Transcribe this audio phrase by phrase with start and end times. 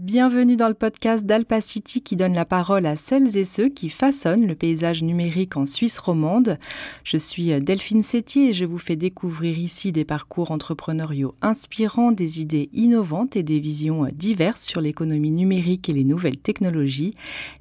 [0.00, 4.44] Bienvenue dans le podcast d'Alpacity qui donne la parole à celles et ceux qui façonnent
[4.44, 6.58] le paysage numérique en Suisse romande.
[7.04, 12.40] Je suis Delphine Sétier et je vous fais découvrir ici des parcours entrepreneuriaux inspirants, des
[12.40, 17.14] idées innovantes et des visions diverses sur l'économie numérique et les nouvelles technologies.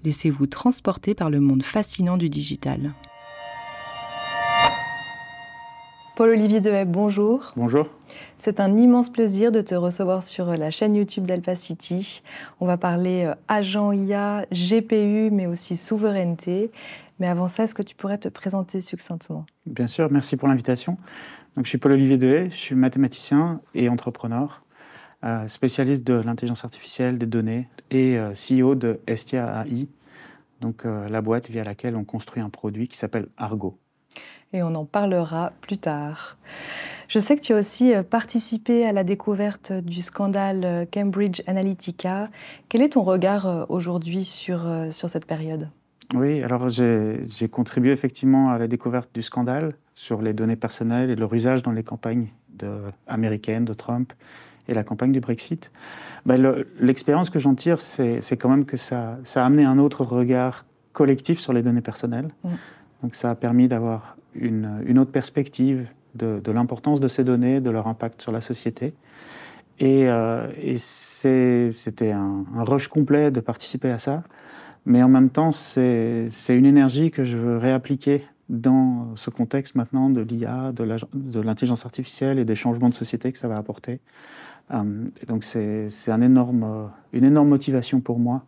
[0.03, 2.95] Laissez-vous transporter par le monde fascinant du digital.
[6.15, 7.53] Paul-Olivier Dehaye, bonjour.
[7.55, 7.87] Bonjour.
[8.37, 12.21] C'est un immense plaisir de te recevoir sur la chaîne YouTube d'Alpha City.
[12.59, 16.69] On va parler euh, agent IA, GPU, mais aussi souveraineté.
[17.19, 19.47] Mais avant ça, est-ce que tu pourrais te présenter succinctement?
[19.65, 20.99] Bien sûr, merci pour l'invitation.
[21.55, 24.63] Donc, je suis Paul-Olivier Dehaye, je suis mathématicien et entrepreneur,
[25.23, 29.87] euh, spécialiste de l'intelligence artificielle, des données et euh, CEO de Estia AI,
[30.61, 33.77] donc la boîte via laquelle on construit un produit qui s'appelle Argo
[34.53, 36.37] et on en parlera plus tard.
[37.07, 41.41] Je sais que tu as aussi euh, participé à la découverte du scandale euh, Cambridge
[41.47, 42.29] Analytica.
[42.69, 44.61] Quel est ton regard euh, aujourd'hui sur,
[44.91, 45.69] sur cette période?
[46.13, 51.15] Oui, alors j'ai contribué effectivement à la découverte du scandale sur les données personnelles et
[51.15, 52.69] leur usage dans les campagnes de,
[53.07, 54.13] américaines de Trump
[54.67, 55.71] et la campagne du Brexit.
[56.25, 60.03] Ben, l'expérience que j'en tire, c'est quand même que ça, ça, a amené un autre
[60.03, 62.29] regard collectif sur les données personnelles.
[62.43, 62.49] Mm.
[63.03, 67.87] Donc ça a permis d'avoir une, autre perspective de, l'importance de ces données, de leur
[67.87, 68.93] impact sur la société.
[69.79, 74.23] Et, euh, c'était un, rush complet de participer à ça.
[74.85, 80.09] Mais en même temps, c'est une énergie que je veux réappliquer dans ce contexte maintenant
[80.09, 84.01] de l'IA, de l'intelligence artificielle et des changements de société que ça va apporter.
[84.71, 88.45] Euh, donc c'est un énorme, une énorme motivation pour moi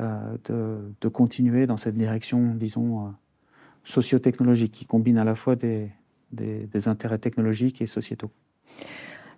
[0.00, 3.12] euh, de, de, continuer dans cette direction, disons,
[3.90, 5.90] socio-technologique qui combine à la fois des,
[6.32, 8.30] des, intérêts technologiques et sociétaux.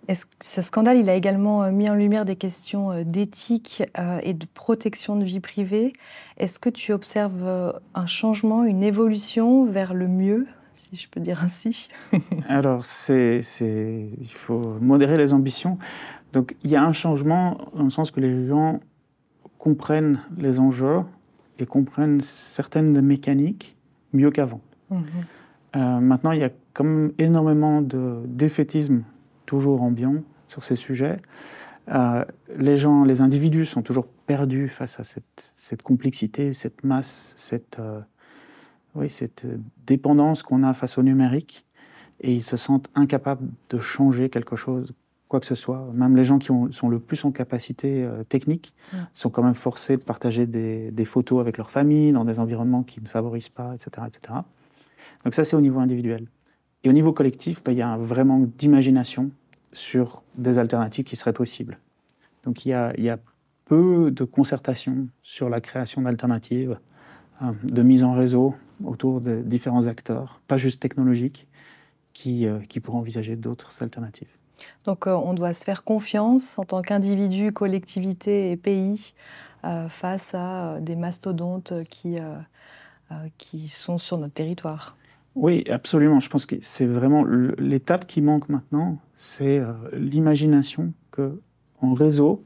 [0.07, 3.83] Est-ce que ce scandale, il a également euh, mis en lumière des questions euh, d'éthique
[3.97, 5.93] euh, et de protection de vie privée.
[6.37, 11.41] Est-ce que tu observes un changement, une évolution vers le mieux, si je peux dire
[11.43, 11.87] ainsi?
[12.49, 15.77] Alors, c'est, il faut modérer les ambitions.
[16.33, 18.81] Donc, il y a un changement dans le sens que les gens
[19.57, 21.03] comprennent les enjeux
[21.59, 23.77] et comprennent certaines mécaniques
[24.13, 24.61] mieux qu'avant.
[24.89, 25.03] Mhm.
[25.75, 29.03] Euh, maintenant, il y a quand même énormément de défaitisme
[29.45, 31.17] toujours ambiant sur ces sujets.
[31.89, 32.23] Euh,
[32.57, 37.79] les gens, les individus sont toujours perdus face à cette, cette complexité, cette masse, cette,
[37.79, 37.99] euh,
[38.95, 39.45] oui, cette
[39.85, 41.65] dépendance qu'on a face au numérique.
[42.21, 44.93] Et ils se sentent incapables de changer quelque chose,
[45.33, 45.89] quoi que ce soit.
[45.95, 48.75] Même les gens qui ont, sont le plus en capacité technique
[49.15, 52.83] sont quand même forcés de partager des, des, photos avec leur famille dans des environnements
[52.83, 54.05] qui ne favorisent pas, etc.
[54.05, 54.41] etc.
[55.23, 56.27] Donc ça, c'est au niveau individuel.
[56.83, 59.31] Et au niveau collectif, bah, il y a un vrai manque d'imagination
[59.71, 61.79] sur des alternatives qui seraient possibles.
[62.43, 63.17] Donc il y a, il y a
[63.65, 66.77] peu de concertation sur la création d'alternatives,
[67.41, 71.47] hein, de mise en réseau autour de différents acteurs, pas juste technologiques,
[72.11, 74.29] qui, euh, qui pourraient envisager d'autres alternatives.
[74.85, 79.13] Donc euh, on doit se faire confiance en tant qu'individu, collectivité et pays
[79.65, 82.17] euh, face à des mastodontes qui,
[83.37, 84.97] qui sont sur notre territoire.
[85.35, 86.19] Oui, absolument.
[86.19, 87.23] Je pense que c'est vraiment
[87.57, 91.39] l'étape qui manque maintenant, c'est euh, l'imagination que
[91.81, 92.43] réseau,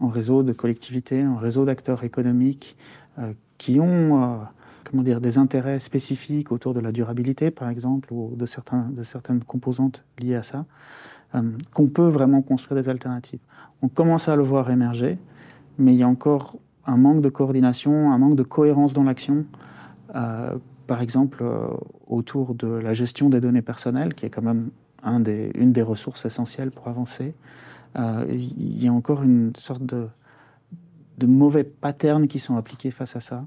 [0.00, 2.76] en réseau de collectivités, en réseau d'acteurs économiques
[3.18, 4.36] euh, qui ont euh,
[4.84, 9.02] comment dire, des intérêts spécifiques autour de la durabilité, par exemple, ou de, certains, de
[9.02, 10.64] certaines composantes liées à ça,
[11.74, 13.40] qu'on peut vraiment construire des alternatives.
[13.82, 15.18] On commence à le voir émerger,
[15.78, 16.56] mais il y a encore
[16.86, 19.44] un manque de coordination, un manque de cohérence dans l'action
[20.88, 21.68] par exemple, euh,
[22.08, 24.70] autour de la gestion des données personnelles, qui est quand même
[25.04, 27.34] une des ressources essentielles pour avancer.
[27.96, 30.08] Euh, il y a encore une sorte de,
[31.18, 33.46] de, mauvais patterns qui sont appliqués face à ça,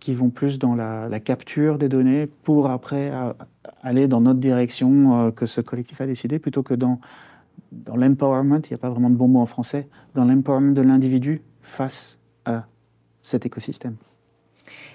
[0.00, 3.12] qui vont plus dans la, capture des données pour après
[3.82, 7.00] aller dans notre direction euh, que ce collectif a décidé, plutôt que dans,
[7.72, 10.82] dans l'empowerment, il n'y a pas vraiment de bon mot en français, dans l'empowerment de
[10.82, 12.66] l'individu face à
[13.22, 13.96] cet écosystème.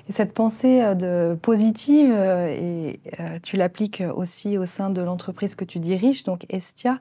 [0.10, 5.02] Et cette pensée euh, de positive, euh, et, euh, tu l'appliques aussi au sein de
[5.02, 7.00] l'entreprise que tu diriges, donc Estia.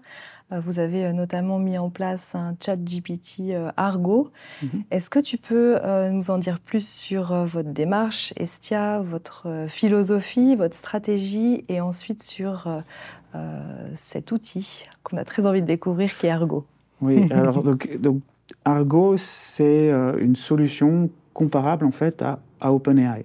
[0.61, 4.31] Vous avez notamment mis en place un chat GPT Argo.
[4.63, 4.85] Mhm.
[4.91, 5.79] Est-ce que tu peux
[6.11, 12.69] nous en dire plus sur votre démarche, Estia, votre philosophie, votre stratégie, et ensuite sur
[13.95, 16.65] cet outil qu'on a très envie de découvrir, qui est Argo?
[17.01, 18.21] Oui, alors donc, donc
[18.65, 23.25] Argo, c'est une solution comparable en fait à à OpenAI.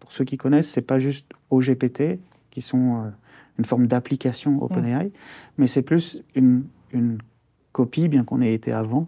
[0.00, 2.18] Pour ceux qui connaissent, c'est pas juste OGPT,
[2.50, 3.10] qui sont euh,
[3.58, 5.10] une forme d'application OpenAI,
[5.56, 7.18] mais c'est plus une, une,
[7.72, 9.06] copie, bien qu'on ait été avant,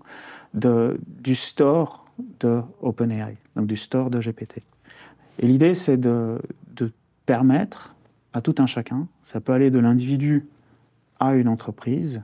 [0.55, 2.05] de, du store
[2.41, 4.63] de OpenAI, donc du store de GPT.
[5.39, 6.41] Et l'idée, c'est de,
[6.77, 6.93] de
[7.27, 7.95] permettre
[8.33, 10.47] à tout un chacun, ça peut aller de l'individu
[11.19, 12.23] à une entreprise,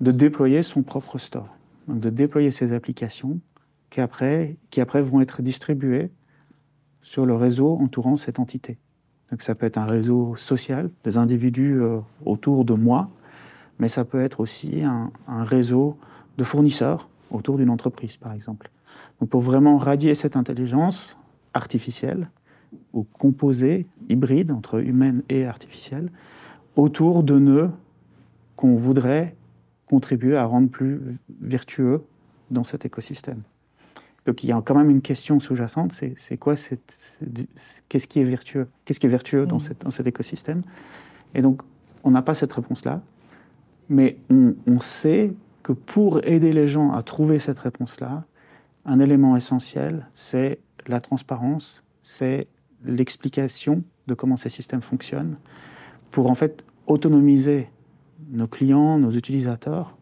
[0.00, 1.48] de déployer son propre store,
[1.88, 3.40] donc de déployer ses applications
[3.90, 6.10] qui après, qui après vont être distribuées
[7.02, 8.78] sur le réseau entourant cette entité.
[9.30, 13.10] Donc ça peut être un réseau social, des individus euh, autour de moi,
[13.78, 15.98] mais ça peut être aussi un, réseau
[16.38, 18.70] de fournisseurs autour d'une entreprise, par exemple.
[19.20, 21.18] Donc pour vraiment radier cette intelligence
[21.54, 22.30] artificielle
[22.92, 26.10] ou composée, hybride entre humaine et artificielle,
[26.76, 27.70] autour de nœuds
[28.54, 29.34] qu'on voudrait
[29.86, 31.00] contribuer à rendre plus
[31.40, 32.02] vertueux
[32.50, 33.42] dans cet écosystème.
[34.26, 38.66] Donc il y a quand même une question sous-jacente, c'est quoi qu'est-ce qui est vertueux
[38.84, 40.62] Qu'est-ce qui est vertueux dans, dans cet écosystème?
[41.34, 41.62] Et donc
[42.02, 43.00] on n'a pas cette réponse-là,
[43.88, 45.32] mais on, sait
[45.62, 48.24] que pour aider les gens à trouver cette réponse-là,
[48.84, 52.48] un élément essentiel, c'est la transparence, c'est
[52.84, 55.36] l'explication de comment ces systèmes fonctionnent,
[56.10, 57.68] pour en fait autonomiser
[58.30, 59.96] nos clients, nos utilisateurs,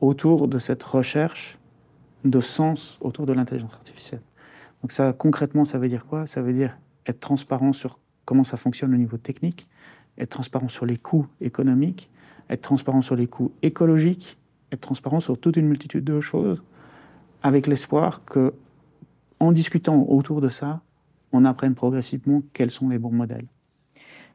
[0.00, 1.58] autour de cette recherche
[2.24, 4.22] de sens autour de l'intelligence artificielle.
[4.82, 6.26] Donc ça, concrètement, ça veut dire quoi?
[6.26, 6.76] Ça veut dire
[7.06, 9.68] être transparent sur comment ça fonctionne au niveau technique,
[10.18, 12.10] être transparent sur les coûts économiques,
[12.48, 14.38] être transparent sur les coûts écologiques,
[14.72, 16.62] être transparent sur toute une multitude de choses,
[17.42, 18.54] avec l'espoir que,
[19.40, 20.80] en discutant autour de ça,
[21.32, 23.46] on apprenne progressivement quels sont les bons modèles.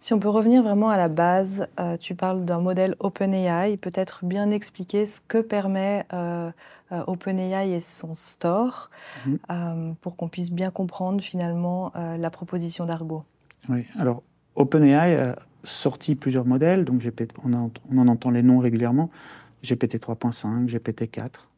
[0.01, 4.23] Si on peut revenir vraiment à la base, euh, tu parles d'un modèle OpenAI, peut-être
[4.23, 6.49] bien expliquer ce que permet euh,
[6.93, 8.89] euh, OpenAI et son store
[9.25, 9.95] mhm.
[10.01, 13.23] pour qu'on puisse bien comprendre finalement la proposition d'Argo.
[13.67, 14.23] Oui, alors
[14.55, 17.03] OpenAI a sorti plusieurs modèles, donc
[17.43, 19.09] on, en entend les noms régulièrement,
[19.63, 21.49] GPT 3.5, GPT 4.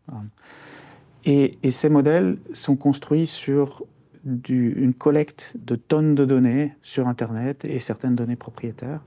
[1.26, 3.84] Et, et, ces modèles sont construits sur
[4.26, 9.02] une collecte de tonnes de données sur Internet et certaines données propriétaires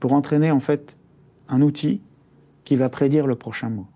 [0.00, 0.98] pour entraîner en fait
[1.48, 2.02] un outil
[2.64, 3.86] qui va prédire le prochain mot.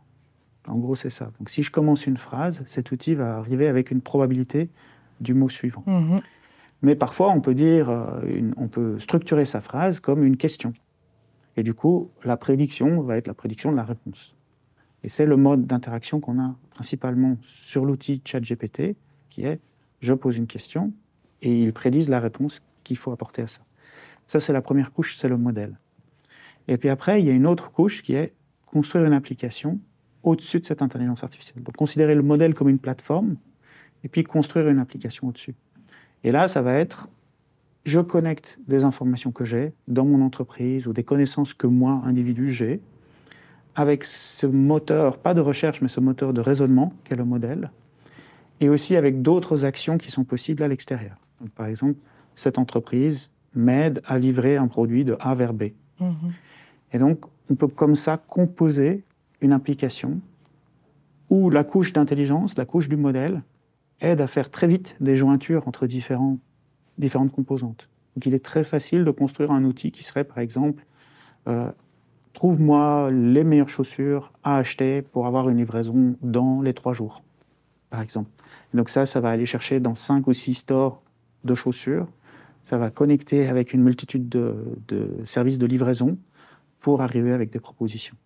[0.66, 1.30] En gros, c'est ça.
[1.38, 4.68] Donc, si je commence une phrase, cet outil va arriver avec une probabilité
[5.20, 5.82] du mot suivant.
[5.86, 6.20] Mhm.
[6.82, 10.72] Mais parfois, on peut dire, euh, on peut structurer sa phrase comme une question.
[11.56, 14.36] Et du coup, la prédiction va être la prédiction de la réponse.
[15.02, 18.96] Et c'est le mode d'interaction qu'on a principalement sur l'outil ChatGPT,
[19.30, 19.60] qui est
[20.00, 20.92] je pose une question
[21.42, 23.60] et ils prédisent la réponse qu'il faut apporter à ça.
[24.26, 25.78] Ça, c'est la première couche, c'est le modèle.
[26.68, 28.34] Et puis après, il y a une autre couche qui est
[28.66, 29.80] construire une application
[30.22, 31.62] au-dessus de cette intelligence artificielle.
[31.62, 33.36] Donc considérer le modèle comme une plateforme
[34.04, 35.54] et puis construire une application au-dessus.
[36.24, 37.08] Et là, ça va être,
[37.84, 42.50] je connecte des informations que j'ai dans mon entreprise ou des connaissances que moi, individu,
[42.50, 42.80] j'ai,
[43.74, 47.70] avec ce moteur, pas de recherche, mais ce moteur de raisonnement qu'est le modèle,
[48.60, 51.16] et aussi avec d'autres actions qui sont possibles à l'extérieur.
[51.54, 51.98] Par exemple,
[52.34, 55.64] cette entreprise m'aide à livrer un produit de A vers B.
[56.00, 56.32] Mhm.
[56.92, 59.04] Et donc, on peut comme ça composer
[59.40, 60.20] une application
[61.30, 63.42] où la couche d'intelligence, la couche du modèle,
[64.00, 66.38] aide à faire très vite des jointures entre différents,
[66.98, 67.88] différentes composantes.
[68.16, 70.84] Donc, il est très facile de construire un outil qui serait, par exemple,
[71.46, 71.70] euh,
[72.32, 77.22] trouve-moi les meilleures chaussures à acheter pour avoir une livraison dans les trois jours,
[77.90, 78.30] par exemple
[78.74, 81.02] donc ça, ça va aller chercher dans cinq ou six stores
[81.44, 82.06] de chaussures.
[82.64, 86.18] Ça va connecter avec une multitude de, services de livraison
[86.80, 88.16] pour arriver avec des propositions.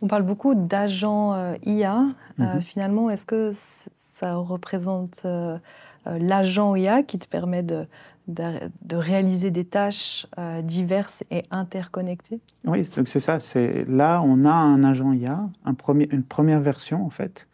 [0.00, 2.06] On parle beaucoup d'agents euh, IA.
[2.40, 2.60] Euh, mhm.
[2.60, 5.58] finalement, est-ce que ça représente euh,
[6.06, 7.86] l'agent IA qui te permet de,
[8.26, 10.26] de, réaliser des tâches
[10.64, 12.40] diverses et interconnectées?
[12.64, 13.38] Oui, donc c'est ça.
[13.86, 17.46] Là, on a un agent IA, un premier, une première version en fait,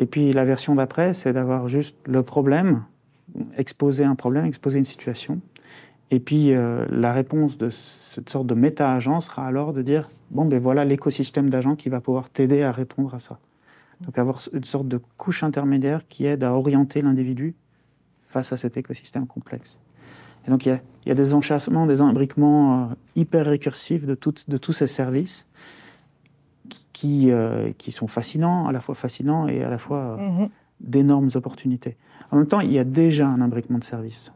[0.00, 2.84] et puis la version d'après, c'est d'avoir juste le problème,
[3.58, 5.42] exposer un problème, exposer une situation.
[6.10, 10.46] Et puis euh, la réponse de cette sorte de méta-agent sera alors de dire, bon,
[10.46, 13.40] ben voilà l'écosystème d'agents qui va pouvoir t'aider à répondre à ça.
[14.00, 17.54] Donc avoir une sorte de couche intermédiaire qui aide à orienter l'individu
[18.26, 19.78] face à cet écosystème complexe.
[20.46, 24.16] Et donc il y, a, des enchâssements, des imbriquements euh, hyper récursifs de,
[24.48, 25.46] de tous ces services
[27.00, 30.48] qui, euh, qui sont fascinants, à la fois fascinants et à la fois euh, mhm.
[30.80, 31.96] d'énormes opportunités.
[32.30, 34.30] En même temps, il y a déjà un imbriquement de services.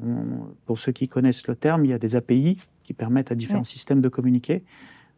[0.64, 3.64] pour ceux qui connaissent le terme, il y a des API qui permettent à différents
[3.64, 4.64] systèmes de communiquer.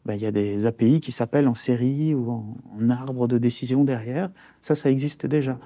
[0.07, 3.85] Ben, il y a des API qui s'appellent en série ou en, arbre de décision
[3.85, 4.29] derrière.
[4.61, 5.57] Ça, ça existe déjà.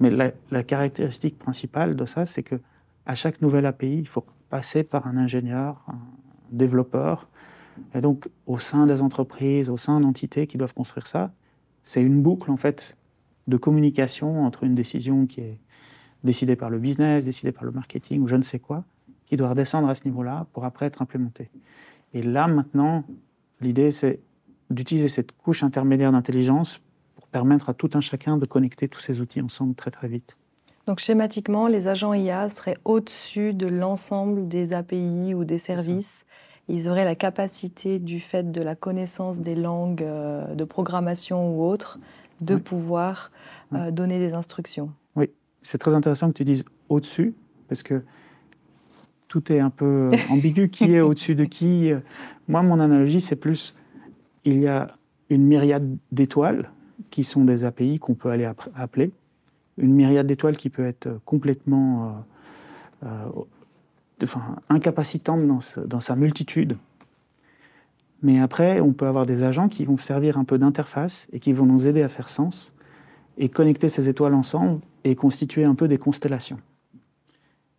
[0.00, 2.56] Mais la, la caractéristique principale de ça, c'est que
[3.04, 5.98] à chaque nouvelle API, il faut passer par un ingénieur, un
[6.50, 7.28] développeur,
[7.94, 11.32] et donc, au sein des entreprises, au sein d'entités qui doivent construire ça,
[11.82, 12.96] c'est une boucle, en fait,
[13.46, 15.58] de communication entre une décision qui est
[16.24, 18.84] décidé par le business, décidé par le marketing ou je ne sais quoi,
[19.26, 21.50] qui doit redescendre à ce niveau-là pour après être implémenté.
[22.12, 23.04] Et là, maintenant,
[23.60, 24.20] l'idée, c'est
[24.70, 26.80] d'utiliser cette couche intermédiaire d'intelligence
[27.14, 30.36] pour permettre à tout un chacun de connecter tous ces outils ensemble très très vite.
[30.86, 36.26] Donc schématiquement, les agents IA seraient au-dessus de l'ensemble des API ou des services.
[36.68, 41.64] Ils auraient la capacité, du fait de la connaissance des langues euh, de programmation ou
[41.64, 41.98] autres,
[42.40, 43.30] de pouvoir
[43.72, 44.90] euh, donner des instructions.
[45.14, 45.30] Oui,
[45.62, 47.34] c'est très intéressant que tu dises au-dessus,
[47.68, 48.02] parce que
[49.28, 50.68] tout est un peu ambigu.
[50.70, 51.90] qui est au-dessus de qui
[52.48, 53.74] Moi, mon analogie, c'est plus
[54.44, 54.96] il y a
[55.28, 56.70] une myriade d'étoiles
[57.10, 59.12] qui sont des API qu'on peut aller appeler
[59.78, 62.24] une myriade d'étoiles qui peut être complètement
[63.02, 63.42] euh, euh,
[64.22, 66.76] enfin, incapacitante dans, dans, sa multitude.
[68.22, 71.52] Mais après, on peut avoir des agents qui vont servir un peu d'interface et qui
[71.52, 72.72] vont nous aider à faire sens
[73.38, 76.56] et connecter ces étoiles ensemble et constituer un peu des constellations.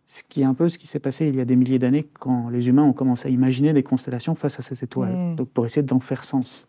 [0.06, 2.08] Ce qui est un peu ce qui s'est passé il y a des milliers d'années
[2.18, 5.36] quand les humains ont commencé à imaginer des constellations face à ces étoiles, mmh.
[5.36, 6.66] donc pour essayer d'en faire sens.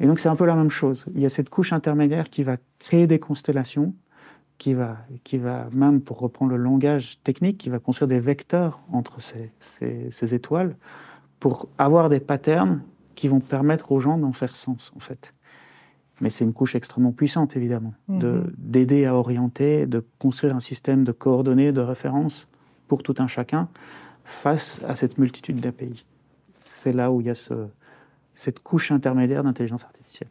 [0.00, 1.04] Et donc c'est un peu la même chose.
[1.14, 3.92] Il y a cette couche intermédiaire qui va créer des constellations
[4.58, 8.80] qui va, qui va, même pour reprendre le langage technique, qui va construire des vecteurs
[8.92, 10.76] entre ces, ces, étoiles
[11.40, 12.82] pour avoir des patterns
[13.14, 15.34] qui vont permettre aux gens d'en faire sens, en fait.
[16.20, 18.52] Mais c'est une couche extrêmement puissante, évidemment, mhm.
[18.56, 22.48] d'aider à orienter, de construire un système de coordonnées, de références
[22.86, 23.68] pour tout un chacun
[24.24, 26.06] face à cette multitude d'API.
[26.54, 27.66] C'est là où il y a ce,
[28.34, 30.30] cette couche intermédiaire d'intelligence artificielle.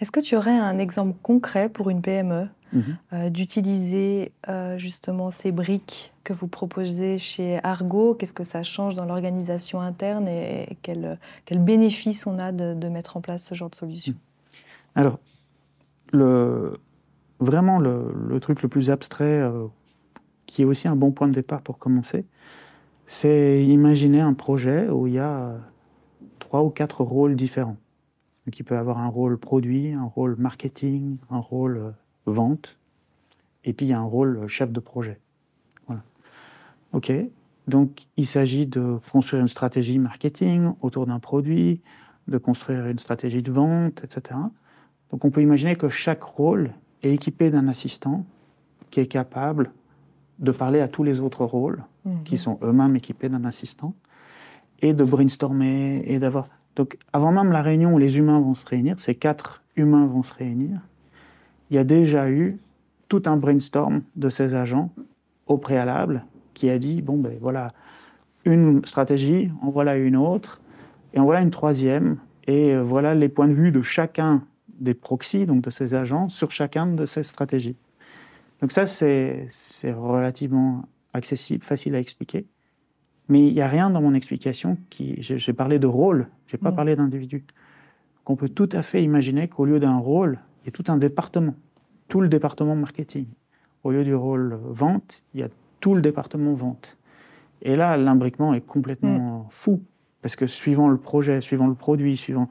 [0.00, 2.82] Est-ce que tu aurais un exemple concret pour une PME mhm.
[3.12, 8.14] euh, d'utiliser euh, justement ces briques que vous proposez chez Argo?
[8.14, 13.16] Qu'est-ce que ça change dans l'organisation interne et quel, quel, bénéfice on a de, mettre
[13.16, 14.12] en place ce genre de solution?
[14.12, 14.18] Mhm.
[14.94, 15.18] Alors,
[16.12, 16.78] le,
[17.40, 19.66] vraiment le, truc le plus abstrait, euh,
[20.46, 22.24] qui est aussi un bon point de départ pour commencer,
[23.06, 25.54] c'est imaginer un projet où il y a
[26.38, 27.76] trois ou quatre rôles différents.
[28.48, 31.90] Donc il peut avoir un rôle produit, un rôle marketing, un rôle euh,
[32.24, 32.78] vente,
[33.62, 35.20] et puis il y a un rôle euh, chef de projet.
[35.86, 36.02] Voilà.
[36.94, 37.12] OK.
[37.66, 41.82] Donc il s'agit de construire une stratégie marketing autour d'un produit,
[42.26, 44.40] de construire une stratégie de vente, etc.
[45.10, 48.24] Donc on peut imaginer que chaque rôle est équipé d'un assistant
[48.88, 49.72] qui est capable
[50.38, 52.22] de parler à tous les autres rôles, mhm.
[52.22, 53.92] qui sont eux-mêmes équipés d'un assistant,
[54.80, 56.48] et de brainstormer, et d'avoir...
[56.78, 60.22] Donc, avant même la réunion où les humains vont se réunir, ces quatre humains vont
[60.22, 60.80] se réunir,
[61.70, 62.56] il y a déjà eu
[63.08, 64.92] tout un brainstorm de ces agents
[65.48, 67.72] au préalable qui a dit bon, ben voilà,
[68.44, 70.60] une stratégie, en voilà une autre,
[71.14, 74.44] et en voilà une troisième, et voilà les points de vue de chacun
[74.78, 77.76] des proxys, donc de ces agents, sur chacun de ces stratégies.
[78.60, 79.48] Donc, ça, c'est
[79.84, 82.46] relativement accessible, facile à expliquer.
[83.28, 85.16] Mais il n'y a rien dans mon explication qui.
[85.20, 86.76] J'ai parlé de rôle, je n'ai pas mm.
[86.76, 87.44] parlé d'individu.
[88.26, 90.98] On peut tout à fait imaginer qu'au lieu d'un rôle, il y a tout un
[90.98, 91.54] département,
[92.08, 93.26] tout le département marketing.
[93.84, 95.48] Au lieu du rôle vente, il y a
[95.80, 96.98] tout le département vente.
[97.62, 99.46] Et là, l'imbriquement est complètement mm.
[99.50, 99.82] fou,
[100.22, 102.48] parce que suivant le projet, suivant le produit, suivant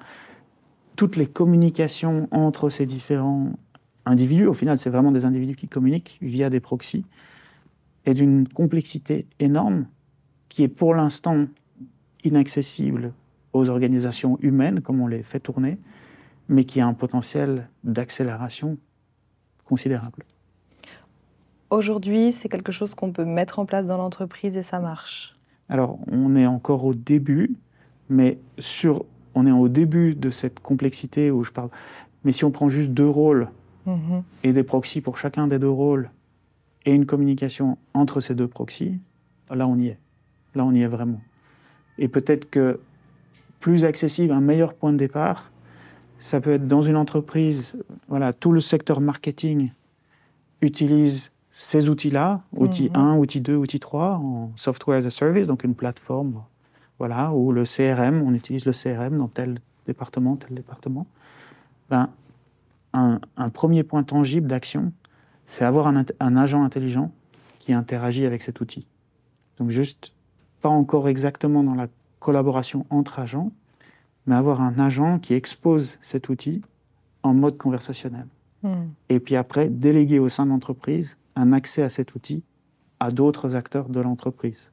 [0.95, 3.51] toutes les communications entre ces différents
[4.05, 7.05] individus, au final, c'est vraiment des individus qui communiquent via des proxys,
[8.05, 9.85] est d'une complexité énorme
[10.49, 11.47] qui est pour l'instant
[12.23, 13.13] inaccessible
[13.53, 15.77] aux organisations humaines, comme on les fait tourner,
[16.49, 18.77] mais qui a un potentiel d'accélération
[19.65, 20.23] considérable.
[21.69, 25.37] Aujourd'hui, c'est quelque chose qu'on peut mettre en place dans l'entreprise et ça marche?
[25.67, 27.57] Alors, on est encore au début,
[28.09, 31.69] mais sur, on est au début de cette complexité où je parle.
[32.23, 33.49] Mais si on prend juste deux rôles
[33.85, 34.23] mhm.
[34.43, 36.09] et des proxys pour chacun des deux rôles
[36.85, 38.97] et une communication entre ces deux proxys,
[39.49, 39.99] là, on y est.
[40.57, 41.21] Là, on y est vraiment.
[41.99, 42.79] Et peut-être que
[43.59, 45.51] plus accessible, un meilleur point de départ,
[46.17, 49.71] ça peut être dans une entreprise, voilà, tout le secteur marketing
[50.61, 53.19] utilise ces outils-là, outil 1, mhm.
[53.19, 56.43] outil 2, outil 3, en software as a service, donc une plateforme,
[56.97, 61.05] voilà, ou le CRM, on utilise le CRM dans tel département, tel département.
[61.89, 62.09] Ben,
[62.93, 63.19] un,
[63.53, 64.91] premier point tangible d'action,
[65.45, 67.11] c'est avoir un, un agent intelligent
[67.59, 68.87] qui interagit avec cet outil.
[69.59, 70.13] Donc juste
[70.61, 71.87] pas encore exactement dans la
[72.19, 73.51] collaboration entre agents,
[74.25, 76.61] mais avoir un agent qui expose cet outil
[77.23, 78.27] en mode conversationnel.
[78.63, 78.87] Hmm.
[79.09, 82.43] Et puis après, déléguer au sein de l'entreprise un accès à cet outil
[82.99, 84.71] à d'autres acteurs de l'entreprise.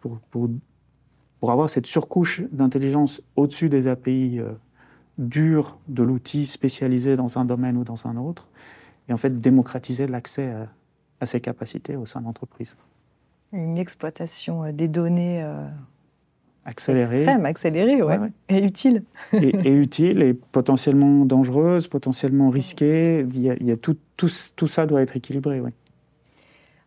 [0.00, 0.50] Pour, pour,
[1.38, 4.52] pour, avoir cette surcouche d'intelligence au-dessus des API euh,
[5.16, 8.48] dures de l'outil spécialisé dans un domaine ou dans un autre,
[9.08, 10.52] et en fait démocratiser l'accès
[11.20, 12.76] à ses capacités au sein de l'entreprise.
[13.52, 15.66] Une exploitation euh, des données euh,
[16.64, 17.18] accélérée.
[17.18, 18.18] Extrême, accélérée, ouais.
[18.48, 19.02] Et utile.
[19.32, 23.26] et, utile, et potentiellement dangereuse, potentiellement risquée.
[23.32, 25.70] Il y a, tout, tout, tout, ça doit être équilibré, oui.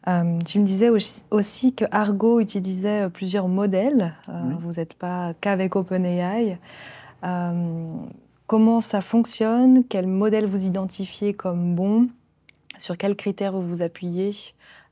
[0.07, 0.89] Euh, tu me disais
[1.31, 4.13] aussi que Argo utilisait plusieurs modèles.
[4.59, 6.59] Vous n'êtes pas qu'avec OpenAI.
[8.47, 9.85] comment ça fonctionne?
[9.87, 12.07] Quel modèle vous identifiez comme bon?
[12.77, 14.33] Sur quels critères vous vous appuyez?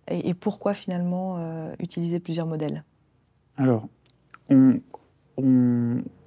[0.08, 2.84] Et, pourquoi finalement euh, utiliser plusieurs modèles?
[3.58, 3.88] Alors,
[4.50, 4.80] on,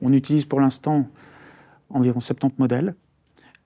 [0.02, 1.06] utilise pour l'instant
[1.90, 2.94] environ 70 modèles.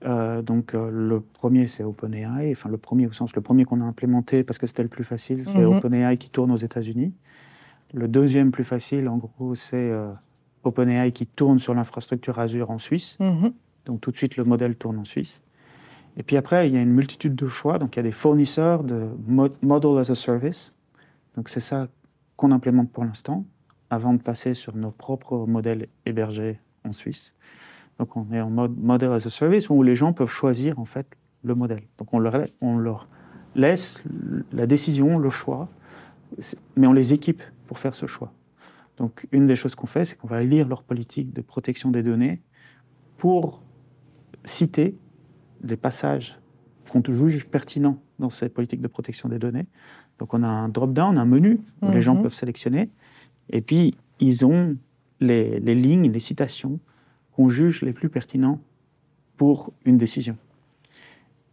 [0.04, 3.80] Euh, donc euh, le premier c'est OpenAI, enfin le premier au sens le premier qu'on
[3.80, 5.76] a implémenté parce que c'était le plus facile, c'est mhm.
[5.76, 7.12] OpenAI qui tourne aux États-Unis.
[7.92, 9.92] Le deuxième plus facile en gros c'est
[10.62, 13.18] OpenAI qui tourne sur l'infrastructure Azure en Suisse.
[13.18, 13.52] Mhm.
[13.86, 15.42] Donc tout de suite le modèle tourne en Suisse.
[16.18, 17.78] Et puis après, il y a une multitude de choix.
[17.78, 19.08] Donc il y a des fournisseurs de
[19.62, 20.74] Model as a Service.
[21.36, 21.88] Donc c'est ça
[22.36, 23.46] qu'on implémente pour l'instant,
[23.88, 27.34] avant de passer sur nos propres modèles hébergés en Suisse.
[27.98, 30.84] Donc on est en mode Model as a Service où les gens peuvent choisir en
[30.84, 31.06] fait
[31.44, 31.84] le modèle.
[31.98, 33.08] Donc on leur, on leur
[33.54, 34.02] laisse
[34.52, 35.68] la décision, le choix,
[36.76, 38.32] mais on les équipe pour faire ce choix.
[38.96, 42.02] Donc une des choses qu'on fait, c'est qu'on va lire leur politique de protection des
[42.02, 42.42] données
[43.16, 43.62] pour
[44.44, 44.96] citer
[45.62, 46.38] les passages
[46.88, 49.66] qu'on juge pertinents dans ces politiques de protection des données.
[50.18, 52.22] Donc on a un drop-down, un menu où les gens mhm.
[52.22, 52.90] peuvent sélectionner.
[53.50, 54.76] Et puis, ils ont
[55.20, 56.80] les, lignes, les citations
[57.32, 58.60] qu'on juge les plus pertinents
[59.36, 60.36] pour une décision.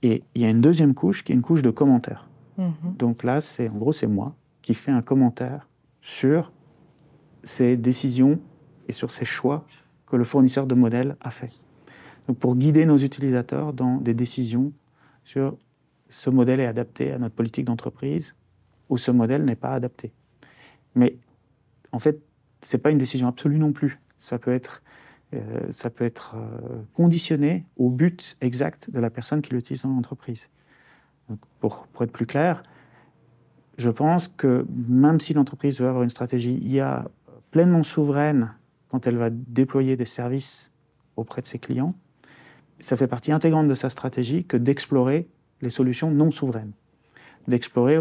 [0.01, 2.27] Et il y a une deuxième couche qui est une couche de commentaires.
[2.57, 2.73] Mhm.
[2.97, 5.67] Donc là, c'est en gros, c'est moi qui fais un commentaire
[6.01, 6.51] sur
[7.43, 8.39] ces décisions
[8.87, 9.65] et sur ces choix
[10.07, 11.51] que le fournisseur de modèles a fait
[12.33, 14.73] pour guider nos utilisateurs dans des décisions
[15.23, 15.57] sur
[16.09, 18.35] ce modèle est adapté à notre politique d'entreprise
[18.89, 20.11] ou ce modèle n'est pas adapté.
[20.95, 21.17] Mais
[21.91, 22.19] en fait,
[22.61, 23.99] ce n'est pas une décision absolue non plus.
[24.17, 24.81] Ça peut être,
[25.33, 29.89] euh, ça peut être euh, conditionné au but exact de la personne qui l'utilise dans
[29.89, 30.49] l'entreprise.
[31.59, 32.61] Pour, pour, être plus clair,
[33.77, 37.07] je pense que même si l'entreprise veut avoir une stratégie IA
[37.49, 38.53] pleinement souveraine
[38.89, 40.71] quand elle va déployer des services
[41.15, 41.95] auprès de ses clients,
[42.79, 45.27] ça fait partie intégrante de sa stratégie que d'explorer
[45.61, 46.71] les solutions non souveraines.
[47.47, 47.99] D'explorer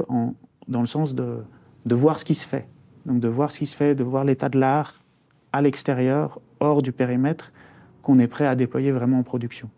[0.68, 1.42] dans le sens de,
[1.86, 2.66] de voir ce qui se fait.
[3.06, 5.02] Donc de voir ce qui se fait, de voir l'état de l'art
[5.52, 7.52] à l'extérieur, hors du périmètre
[8.02, 9.70] qu'on est prêt à déployer vraiment en production.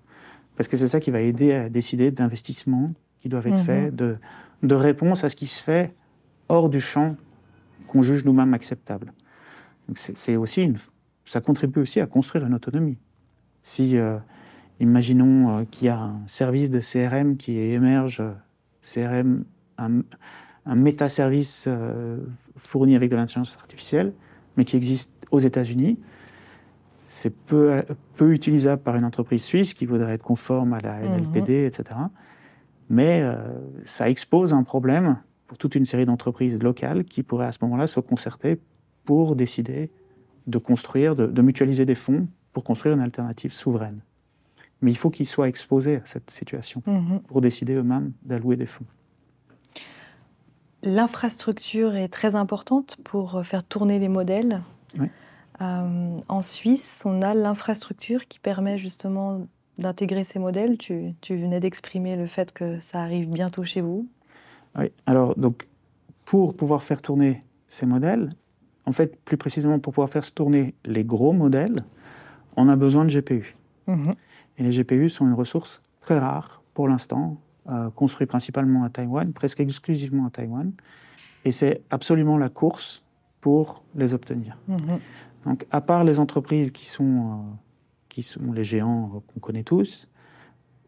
[0.57, 2.87] Parce que c'est ça qui va aider à décider d'investissements
[3.21, 3.97] qui doivent être faits, mhm.
[3.97, 4.17] de,
[4.63, 5.93] de réponses à ce qui se fait
[6.49, 7.17] hors du champ
[7.89, 9.13] qu'on juge nous-mêmes acceptable.
[9.95, 10.79] C'est aussi une,
[11.25, 12.99] ça contribue aussi à construire une autonomie.
[13.63, 14.19] Si euh,
[14.81, 18.33] Imaginons euh, qu'il y a un service de CRM qui émerge, euh,
[18.83, 19.45] CRM,
[19.79, 20.03] un,
[20.67, 22.19] un méta-service euh,
[22.57, 24.13] fourni avec de l'intelligence artificielle,
[24.57, 25.99] mais qui existe aux États-Unis.
[27.05, 27.83] C'est peu,
[28.17, 31.67] peu, utilisable par une entreprise suisse qui voudrait être conforme à la NLPD, mhm.
[31.67, 31.85] etc.
[32.91, 33.25] Mais
[33.85, 37.87] ça expose un problème pour toute une série d'entreprises locales qui pourraient à ce moment-là
[37.87, 38.61] se concerter
[39.05, 39.91] pour décider
[40.49, 44.01] de construire, de mutualiser des fonds pour construire une alternative souveraine
[44.81, 47.21] mais il faut qu'ils soient exposés à cette situation mhm.
[47.21, 48.87] pour décider eux-mêmes d'allouer des fonds.
[50.83, 54.63] L'infrastructure est très importante pour faire tourner les modèles.
[55.61, 59.47] Euh, en Suisse, on a l'infrastructure qui permet justement
[59.79, 60.77] d'intégrer ces modèles.
[60.79, 64.07] Tu, venais d'exprimer le fait que ça arrive bientôt chez vous.
[64.79, 65.67] Oui, alors donc
[66.25, 68.31] pour pouvoir faire tourner ces modèles,
[68.85, 71.85] en fait plus précisément pour pouvoir faire tourner les gros modèles,
[72.57, 73.57] on a besoin de GPU.
[73.87, 74.15] Mhm.
[74.59, 79.33] Et les GPU sont une ressource très rare pour l'instant, euh, construite principalement à Taïwan,
[79.33, 80.73] presque exclusivement à Taïwan.
[81.45, 83.03] Et c'est absolument la course
[83.41, 84.59] pour les obtenir.
[84.69, 84.99] Mhm.
[85.45, 87.37] Donc, à part les entreprises qui sont, euh,
[88.09, 90.09] qui sont les géants qu'on connaît tous,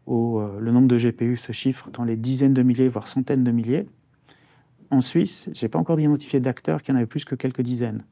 [0.05, 3.43] où euh, le nombre de GPU se chiffre dans les dizaines de milliers, voire centaines
[3.43, 3.87] de milliers,
[4.91, 8.03] en Suisse, je n'ai pas encore identifié d'acteurs qui en avaient plus que quelques dizaines.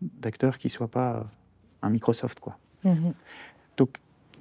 [0.00, 1.26] D'acteurs qui ne soient pas
[1.82, 2.40] un Microsoft.
[2.40, 2.56] Quoi.
[2.84, 3.12] Mhm.
[3.76, 3.96] Donc,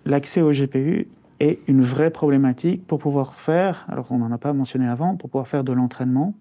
[0.06, 1.08] l'accès au GPU
[1.40, 5.30] est une vraie problématique pour pouvoir faire, alors on n'en a pas mentionné avant, pour
[5.30, 6.36] pouvoir faire de l'entraînement,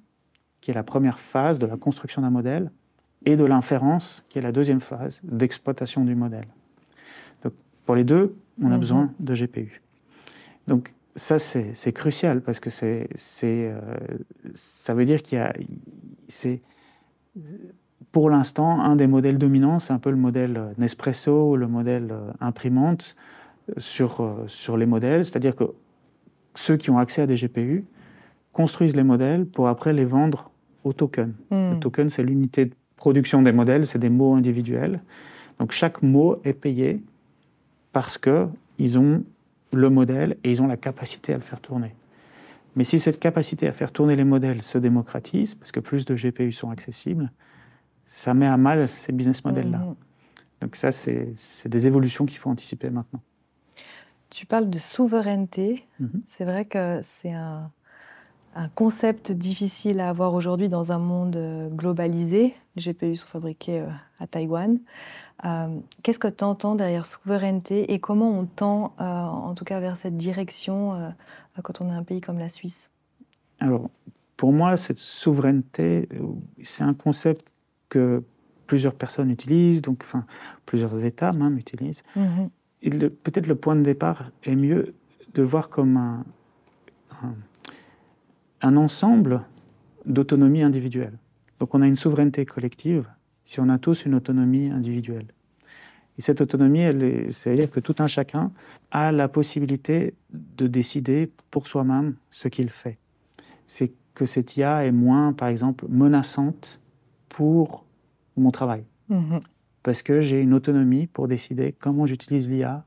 [0.60, 2.70] qui est la première phase de la construction d'un modèle,
[3.24, 6.46] et de l'inférence, qui est la deuxième phase d'exploitation du modèle.
[7.42, 7.52] Donc,
[7.84, 8.80] pour les deux, on a mhm.
[8.80, 9.82] besoin de GPU.
[10.66, 13.08] Donc ça, c'est crucial parce que c'est,
[13.44, 13.80] euh,
[14.54, 15.52] ça veut dire qu'il y a,
[16.28, 16.62] c'est,
[18.12, 22.30] pour l'instant, un des modèles dominants, c'est un peu le modèle Nespresso, le modèle euh,
[22.40, 23.16] imprimante,
[23.76, 25.64] sur, euh, sur les modèles, c'est-à-dire que
[26.54, 27.84] ceux qui ont accès à des GPU
[28.52, 30.50] construisent les modèles pour après les vendre
[30.84, 31.34] au token.
[31.50, 31.80] Le Hmm.
[31.80, 35.00] token, c'est l'unité de production des modèles, c'est des mots individuels.
[35.58, 37.02] Donc chaque mot est payé
[37.92, 39.24] parce qu'ils ont
[39.72, 41.94] le modèle et ils ont la capacité à le faire tourner.
[42.76, 46.14] Mais si cette capacité à faire tourner les modèles se démocratise, parce que plus de
[46.14, 47.30] GPU sont accessibles,
[48.06, 49.78] ça met à mal ces business models-là.
[49.78, 49.94] Mhm.
[50.60, 51.32] Donc ça, c'est
[51.66, 53.20] des évolutions qu'il faut anticiper maintenant.
[54.30, 55.86] Tu parles de souveraineté.
[55.98, 56.22] Mhm.
[56.24, 57.70] C'est vrai que c'est un,
[58.54, 62.54] un concept difficile à avoir aujourd'hui dans un monde euh, globalisé.
[62.76, 63.88] Les GPU sont fabriqués euh,
[64.18, 64.78] à Taïwan.
[65.44, 69.80] Euh, Qu'est-ce que tu entends derrière souveraineté et comment on tend, euh, en tout cas,
[69.80, 71.10] vers cette direction euh,
[71.62, 72.92] quand on est un pays comme la Suisse?
[73.58, 73.90] Alors,
[74.36, 76.08] pour moi, cette souveraineté,
[76.62, 77.52] c'est un concept
[77.88, 78.22] que
[78.66, 80.24] plusieurs personnes utilisent, donc enfin,
[80.64, 82.02] plusieurs États même utilisent.
[82.16, 82.48] Mhm.
[82.82, 84.94] Peut-être le point de départ est mieux
[85.34, 86.24] de voir comme
[88.62, 89.42] un, ensemble
[90.06, 91.18] d'autonomie individuelle.
[91.58, 93.06] Donc on a une souveraineté collective
[93.44, 95.26] si on a tous une autonomie individuelle.
[96.18, 96.84] Et cette autonomie,
[97.30, 98.52] c'est-à-dire que tout un chacun
[98.90, 102.98] a la possibilité de décider pour soi-même ce qu'il fait.
[103.66, 106.80] C'est que cette IA est moins, par exemple, menaçante
[107.28, 107.84] pour
[108.36, 109.40] mon travail Mhm.
[109.82, 112.84] Parce que j'ai une autonomie pour décider comment j'utilise l'IA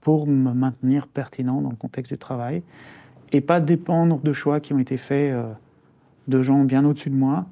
[0.00, 2.62] pour me maintenir pertinent dans le contexte du travail
[3.32, 5.52] et pas dépendre de choix qui ont été faits euh,
[6.28, 7.46] de gens bien au-dessus de moi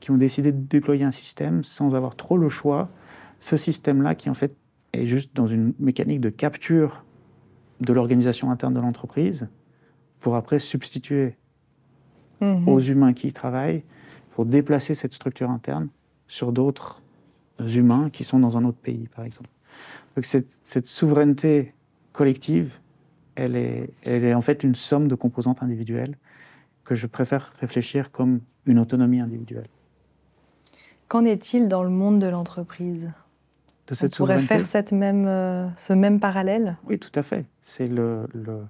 [0.00, 2.90] qui ont décidé de déployer un système sans avoir trop le choix.
[3.38, 4.56] Ce système-là qui en fait
[4.92, 7.04] est juste dans une mécanique de capture
[7.80, 9.48] de l'organisation interne de l'entreprise
[10.18, 11.36] pour après substituer
[12.42, 12.68] Mhm.
[12.68, 13.84] aux humains qui y travaillent
[14.32, 15.88] pour déplacer cette structure interne
[16.26, 17.02] sur d'autres
[17.60, 19.50] humains qui sont dans un autre pays, par exemple.
[20.16, 21.74] Donc cette, cette souveraineté
[22.12, 22.78] collective,
[23.34, 26.16] elle est, elle est en fait une somme de composantes individuelles
[26.84, 29.68] que je préfère réfléchir comme une autonomie individuelle.
[31.08, 33.12] Qu'en est-il dans le monde de l'entreprise?
[33.86, 36.76] De On pourrait souveraineté, faire cette même, euh, ce même parallèle?
[36.86, 37.46] Oui, tout à fait.
[37.60, 38.64] C'est le, le-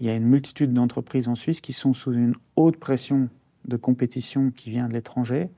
[0.00, 3.28] Il y a une multitude d'entreprises en Suisse qui sont sous une haute pression
[3.66, 5.50] de compétition qui vient de l'étranger,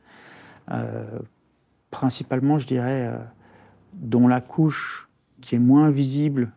[0.71, 1.05] Euh,
[2.01, 3.17] principalement, je dirais, euh,
[3.95, 5.09] dont la couche
[5.41, 6.53] qui est moins visible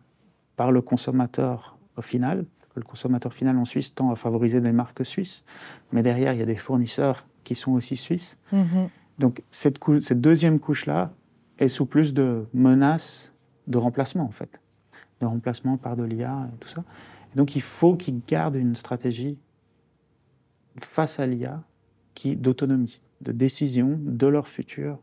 [0.56, 2.44] par le consommateur au final.
[2.74, 5.44] Le consommateur final en Suisse tend à favoriser des marques suisses,
[5.92, 8.36] mais derrière, il y a des fournisseurs qui sont aussi suisses.
[8.52, 8.88] Mhm.
[9.18, 11.10] Donc cette, cou- cette deuxième couche-là
[11.58, 13.32] est sous plus de menaces
[13.66, 14.60] de remplacement, en fait.
[15.22, 16.84] De remplacement par de l'IA et tout ça.
[17.32, 19.38] Et donc il faut qu'ils gardent une stratégie
[20.76, 21.62] face à l'IA
[22.36, 24.98] d'autonomie, de décision de leur futur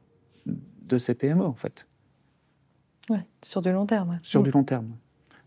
[0.85, 1.87] de ces PME, en fait,
[3.09, 4.19] Ouais, sur du long terme.
[4.21, 4.89] sur du long terme.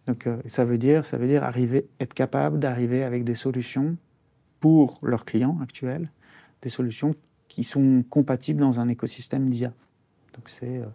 [0.07, 3.97] Donc euh, ça veut dire, ça veut dire arriver, être capable d'arriver avec des solutions
[4.61, 6.11] pour leurs clients actuels,
[6.63, 7.15] des solutions
[7.49, 9.73] qui sont compatibles dans un écosystème d'IA.
[10.35, 10.87] Donc c'est euh,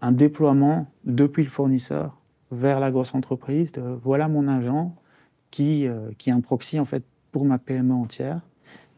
[0.00, 3.72] un déploiement depuis le fournisseur vers la grosse entreprise.
[3.72, 4.94] De, voilà mon agent
[5.52, 8.40] qui, euh, qui est un proxy en fait pour ma PME entière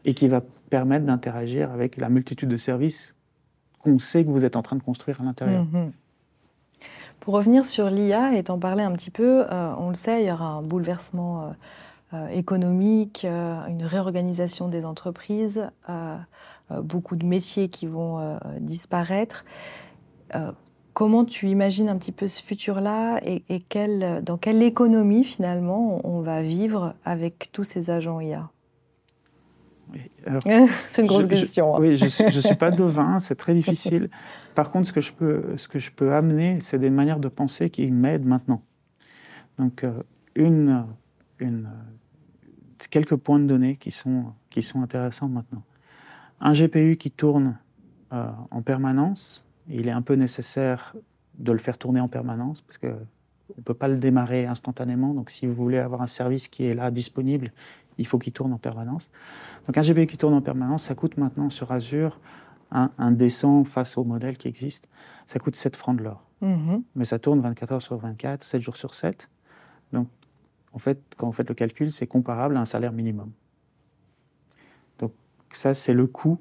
[0.05, 3.15] et qui va permettre d'interagir avec la multitude de services
[3.79, 5.65] qu'on sait que vous êtes en train de construire à l'intérieur.
[5.65, 5.91] Mhm.
[7.19, 10.27] Pour revenir sur l'IA et t'en parler un petit peu, euh, on le sait, il
[10.27, 11.49] y aura un bouleversement euh,
[12.13, 15.69] euh, économique, une réorganisation des entreprises,
[16.81, 19.45] beaucoup de métiers qui vont disparaître.
[20.93, 23.43] Comment tu imagines un petit peu ce futur-là et,
[24.21, 28.49] dans quelle économie finalement on, va vivre avec tous ces agents IA
[30.89, 31.75] C'est une grosse Je- je- question.
[31.75, 31.79] hein.
[31.81, 34.09] Oui, je ne suis pas devin, c'est très difficile.
[34.55, 37.27] Par contre, ce que je peux, ce que je peux amener, c'est des manières de
[37.27, 38.61] penser qui m'aident maintenant.
[39.57, 40.01] Donc, euh,
[40.35, 40.85] une,
[41.39, 41.69] une,
[42.89, 45.63] quelques points de données qui sont, qui sont intéressants maintenant.
[46.41, 47.57] Un GPU qui tourne
[48.13, 50.95] euh, en permanence, il est un peu nécessaire
[51.37, 52.87] de le faire tourner en permanence parce qu'on
[53.57, 55.13] ne peut pas le démarrer instantanément.
[55.13, 57.51] Donc, si vous voulez avoir un service qui est là, disponible,
[57.99, 59.11] il faut qu'il tourne en permanence.
[59.67, 62.19] Donc un GPU qui tourne en permanence, ça coûte maintenant sur Azure
[62.71, 64.89] un, un décent face au modèle qui existe,
[65.25, 66.23] ça coûte 7 francs de l'or.
[66.41, 66.83] Mhm.
[66.95, 69.29] Mais ça tourne 24 heures sur 24, 7 jours sur 7.
[69.93, 70.07] Donc
[70.73, 73.31] en fait, quand vous faites le calcul, c'est comparable à un salaire minimum.
[74.99, 75.11] Donc
[75.51, 76.39] ça, c'est le coût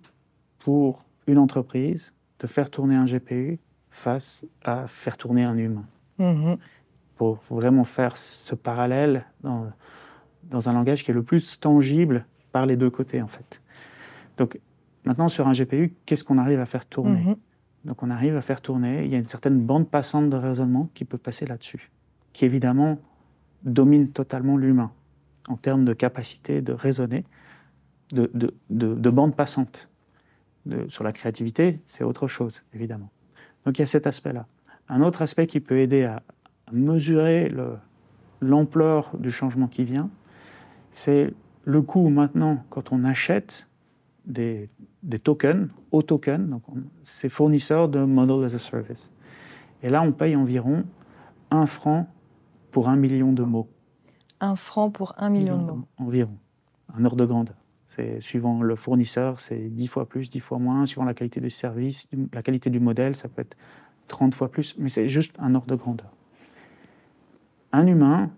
[0.58, 3.58] pour une entreprise de faire tourner un GPU
[3.90, 5.86] face à faire tourner un humain
[6.18, 6.56] Mhm.
[7.16, 9.70] pour vraiment faire ce parallèle dans,
[10.44, 13.60] dans un langage qui est le plus tangible par les deux côtés, en fait.
[14.36, 14.58] Donc,
[15.04, 17.36] maintenant, sur un GPU, qu'est-ce qu'on arrive à faire tourner Mhm.
[17.84, 20.90] Donc, on arrive à faire tourner, il y a une certaine bande passante de raisonnement
[20.94, 21.90] qui peut passer là-dessus,
[22.32, 22.98] qui évidemment
[23.62, 24.92] domine totalement l'humain
[25.48, 27.24] en termes de capacité de raisonner.
[28.12, 29.90] de, de, de, bande passante.
[30.88, 33.10] sur la créativité, c'est autre chose, évidemment.
[33.64, 34.46] Donc il y a cet aspect-là.
[34.88, 36.22] Un autre aspect qui peut aider à
[36.72, 37.52] mesurer
[38.40, 40.10] l'ampleur du changement qui vient,
[40.90, 41.32] c'est
[41.64, 43.68] le coût maintenant quand on achète
[44.26, 44.68] des,
[45.02, 46.62] des tokens, au token, donc
[47.02, 49.10] c'est fournisseurs de Model as a Service.
[49.82, 50.84] Et là, on paye environ
[51.50, 52.06] un franc
[52.70, 53.68] pour un million de mots.
[54.40, 55.88] Un franc pour un million, de mots.
[55.96, 56.36] Environ,
[56.94, 57.56] un ordre de grandeur.
[57.86, 60.84] C'est suivant le fournisseur, c'est 10 fois plus, 10 fois moins.
[60.84, 63.56] Suivant la qualité du service, la qualité du modèle, ça peut être
[64.08, 64.74] 30 fois plus.
[64.78, 66.12] Mais c'est juste un ordre de grandeur.
[67.72, 68.30] Un humain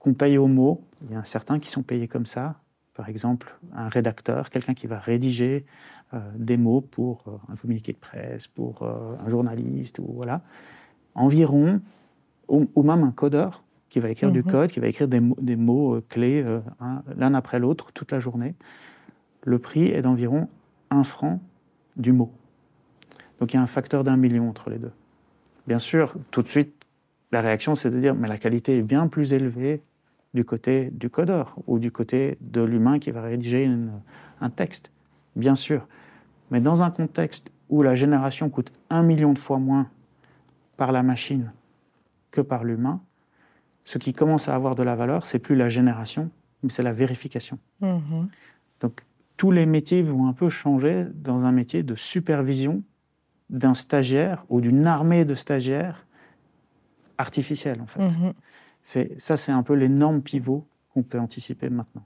[0.00, 2.60] qu'on paye au mot, il y a certains qui sont payés comme ça.
[2.94, 5.66] Par exemple, un rédacteur, quelqu'un qui va rédiger
[6.12, 10.42] euh, des mots pour euh, un communiqué de presse, pour euh, un journaliste, ou voilà.
[11.14, 11.80] Environ,
[12.48, 14.50] ou, même un codeur qui va écrire du mhm.
[14.50, 16.44] code, qui va écrire des, des mots clés
[17.16, 18.54] l'un après l'autre toute la journée.
[19.44, 20.48] Le prix est d'environ
[20.90, 21.40] un franc
[21.96, 22.32] du mot.
[23.38, 24.90] Donc il y a un facteur d'un million entre les deux.
[25.66, 26.88] Bien sûr, tout de suite,
[27.30, 29.82] la réaction, c'est de dire, mais la qualité est bien plus élevée
[30.34, 33.70] du côté du codeur ou du côté de l'humain qui va rédiger
[34.40, 34.90] un texte.
[35.36, 35.86] Bien sûr.
[36.50, 39.88] Mais dans un contexte où la génération coûte un million de fois moins
[40.76, 41.52] par la machine
[42.30, 43.00] que par l'humain,
[43.84, 46.30] ce qui commence à avoir de la valeur, c'est plus la génération,
[46.62, 47.58] mais c'est la vérification.
[47.80, 48.26] Mm-hmm.
[48.80, 49.02] Donc
[49.36, 52.82] tous les métiers vont un peu changer dans un métier de supervision
[53.50, 56.06] d'un stagiaire ou d'une armée de stagiaires
[57.18, 58.00] artificiels en fait.
[58.00, 58.32] Mm-hmm.
[58.84, 62.04] Ça, c'est un peu l'énorme pivot qu'on peut anticiper maintenant.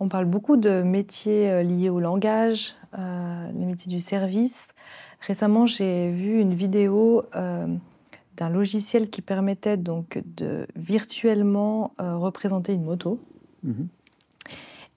[0.00, 4.74] On parle beaucoup de métiers euh, liés au langage, euh, les métiers du service.
[5.20, 7.66] Récemment, j'ai vu une vidéo euh,
[8.36, 13.20] d'un logiciel qui permettait donc de virtuellement représenter une moto.
[13.62, 13.88] Mhm.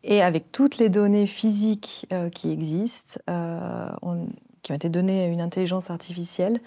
[0.03, 3.19] Et avec toutes les données physiques qui existent,
[4.61, 6.61] qui ont été données à une intelligence artificielle,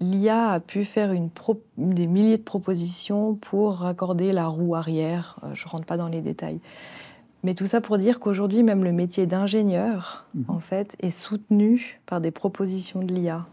[0.00, 1.30] l'IA a pu faire une
[1.76, 5.40] des milliers de propositions pour raccorder la roue arrière.
[5.52, 6.60] je ne rentre pas dans les détails.
[7.42, 10.44] Mais tout ça pour dire qu'aujourd'hui, même le métier d'ingénieur, mhm.
[10.48, 13.46] en fait, est soutenu par des propositions de l'IA.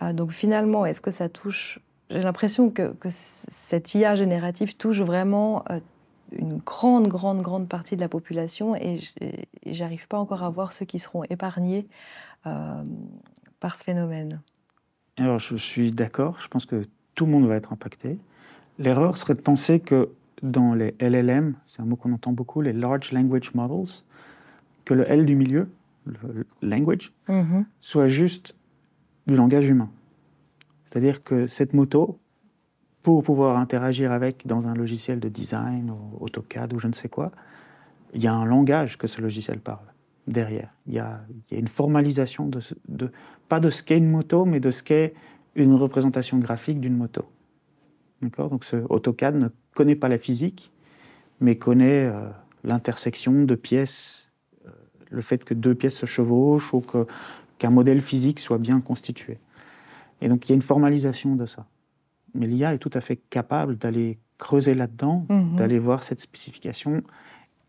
[0.00, 5.62] Ah, donc finalement, est-ce que ça touche J'ai l'impression que, cette IA générative touche vraiment
[5.70, 5.78] euh,
[6.32, 9.00] une grande, grande, grande partie de la population et
[9.66, 11.86] j'arrive pas encore à voir ceux qui seront épargnés
[12.46, 12.82] euh,
[13.58, 14.40] par ce phénomène.
[15.20, 16.38] Alors, je suis d'accord.
[16.40, 18.18] Je pense que tout le monde va être impacté.
[18.78, 20.08] L'erreur serait de penser que
[20.42, 24.02] dans les LLM, c'est un mot qu'on entend beaucoup, les Large Language Models,
[24.86, 25.68] que le L du milieu,
[26.06, 27.66] le language, mhm.
[27.82, 28.56] soit juste
[29.26, 29.90] du langage humain.
[30.86, 32.18] C'est-à-dire que cette moto,
[33.02, 37.10] pour pouvoir interagir avec dans un logiciel de design, ou AutoCAD ou je ne sais
[37.10, 37.30] quoi,
[38.14, 39.89] il y a un langage que ce logiciel parle
[40.30, 40.72] derrière.
[40.86, 43.10] Il y a, une formalisation, de, de,
[43.48, 45.14] pas de ce qu'est une moto, mais de ce qu'est
[45.54, 47.24] une représentation graphique d'une moto.
[48.20, 50.72] Donc ce AutoCAD ne connaît pas la physique,
[51.40, 52.28] mais connaît euh,
[52.64, 54.34] l'intersection de pièces,
[54.66, 54.70] euh,
[55.10, 56.82] le fait que deux pièces se chevauchent ou
[57.58, 59.38] qu'un modèle physique soit bien constitué.
[60.20, 61.66] Et donc il y a une formalisation de ça.
[62.34, 65.56] Mais l'IA est tout à fait capable d'aller creuser là-dedans, mhm.
[65.56, 67.02] d'aller voir cette spécification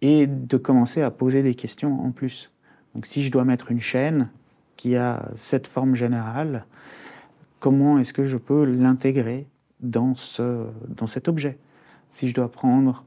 [0.01, 2.51] et de commencer à poser des questions en plus.
[2.95, 4.29] Donc si je dois mettre une chaîne
[4.75, 6.65] qui a cette forme générale,
[7.59, 9.47] comment est-ce que je peux l'intégrer
[9.79, 11.57] dans, ce, dans cet objet?
[12.09, 13.05] Si je dois prendre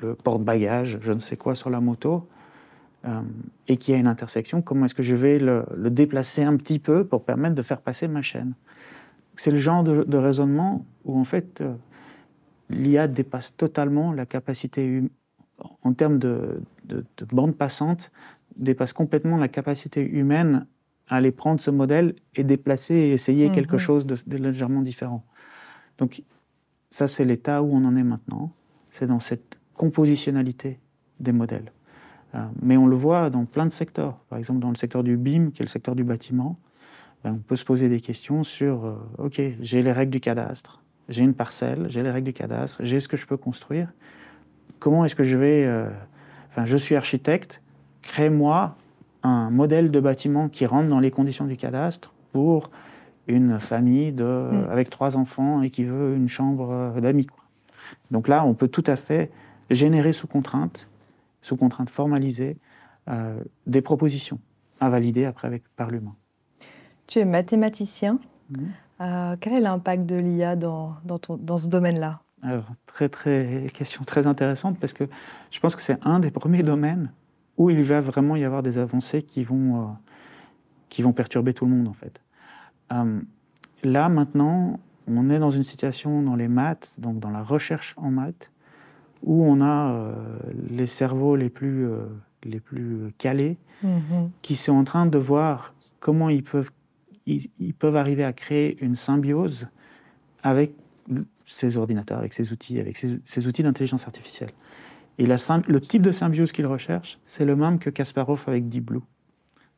[0.00, 2.26] le porte-bagages, je ne sais quoi, sur la moto,
[3.04, 3.20] euh,
[3.66, 6.78] et qu'il y a une intersection, comment est-ce que je vais le, déplacer un petit
[6.78, 8.54] peu pour permettre de faire passer ma chaîne?
[9.34, 11.74] C'est le genre de, raisonnement où, en fait, euh,
[12.70, 15.02] l'IA dépasse totalement la capacité,
[15.82, 18.10] en termes de, de, bande passante,
[18.56, 20.66] dépasse complètement la capacité humaine
[21.08, 25.24] à aller prendre ce modèle et déplacer et essayer mmh, quelque chose de légèrement différent.
[25.98, 26.22] Donc
[26.90, 28.52] ça, c'est l'état où on en est maintenant.
[28.90, 30.78] C'est dans cette compositionnalité
[31.20, 31.72] des modèles.
[32.34, 34.18] Euh, mais on le voit dans plein de secteurs.
[34.28, 36.58] Par exemple, dans le secteur du BIM, qui est le secteur du bâtiment,
[37.24, 40.82] ben, on peut se poser des questions sur, euh, OK, j'ai les règles du cadastre,
[41.08, 43.92] j'ai une parcelle, j'ai les règles du cadastre, j'ai ce que je peux construire.
[44.82, 45.64] Comment est-ce que je vais...
[45.64, 45.88] Euh,
[46.50, 47.62] enfin, je suis architecte,
[48.02, 48.74] crée-moi
[49.22, 52.68] un modèle de bâtiment qui rentre dans les conditions du cadastre pour
[53.28, 54.70] une famille de, mm.
[54.72, 57.28] avec trois enfants et qui veut une chambre euh, d'amis.
[58.10, 59.30] Donc là, on peut tout à fait
[59.70, 60.88] générer sous contrainte,
[61.42, 62.56] sous contrainte formalisée,
[63.08, 64.40] euh, des propositions
[64.80, 66.16] à valider après avec, par l'humain.
[67.06, 68.18] Tu es mathématicien.
[68.50, 68.64] Mm.
[69.00, 72.20] Euh, quel est l'impact de l'IA dans, dans, dans, ce domaine-là?
[72.42, 75.04] Alors, très, très, question très intéressante parce que
[75.50, 77.12] je pense que c'est un des premiers domaines
[77.56, 79.86] où il va vraiment y avoir des avancées qui vont, euh,
[80.88, 82.20] qui vont perturber tout le monde en fait.
[82.92, 83.20] Euh,
[83.84, 88.10] là maintenant, on est dans une situation dans les maths, donc dans la recherche en
[88.10, 88.50] maths,
[89.22, 90.14] où on a euh,
[90.68, 91.86] les cerveaux les plus,
[92.42, 94.30] les plus calés mm-hmm.
[94.42, 96.70] qui sont en train de voir comment ils peuvent,
[97.26, 99.68] ils, peuvent arriver à créer une symbiose
[100.42, 100.74] avec
[101.52, 104.50] ces ordinateurs, avec ces outils, avec ces, outils d'intelligence artificielle.
[105.18, 109.02] Et le type de symbiose qu'ils recherchent, c'est le même que Kasparov avec Deep Blue.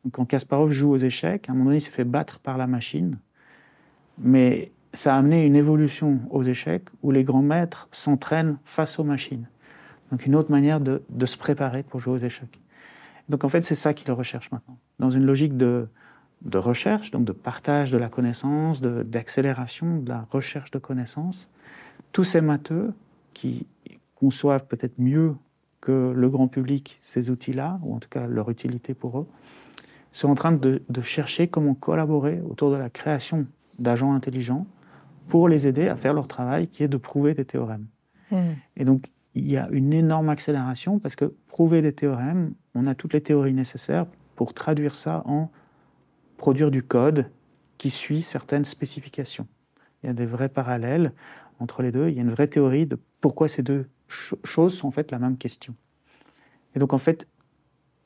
[0.04, 2.56] Donc, quand Kasparov joue aux échecs, à un moment donné, il s'est fait battre par
[2.56, 3.18] la machine,
[4.18, 9.04] mais ça a amené une évolution aux échecs où les grands maîtres s'entraînent face aux
[9.04, 9.48] machines.
[10.12, 12.60] Donc une autre manière de, se préparer pour jouer aux échecs.
[13.28, 14.78] Donc en fait, c'est ça qu'ils recherchent maintenant.
[15.00, 15.88] Dans une logique de
[16.52, 21.48] recherche, donc de partage de la connaissance, d'accélération de, la recherche de connaissances.
[22.14, 22.94] Tous ces matheux
[23.32, 23.66] qui
[24.14, 25.34] conçoivent peut-être mieux
[25.80, 29.26] que le grand public ces outils-là, ou en tout cas leur utilité pour eux,
[30.12, 33.46] sont en train de, chercher comment collaborer autour de la création
[33.80, 34.64] d'agents intelligents
[35.26, 37.86] pour les aider à faire leur travail qui est de prouver des théorèmes.
[38.30, 38.36] Mmh.
[38.76, 42.94] Et donc, il y a une énorme accélération parce que prouver des théorèmes, on a
[42.94, 45.50] toutes les théories nécessaires pour traduire ça en
[46.36, 47.28] produire du code
[47.76, 49.48] qui suit certaines spécifications.
[50.04, 51.12] Il y a des vrais parallèles
[51.60, 52.08] entre les deux.
[52.08, 55.18] Il y a une vraie théorie de pourquoi ces deux choses sont en fait la
[55.18, 55.74] même question.
[56.74, 57.28] Et donc en fait,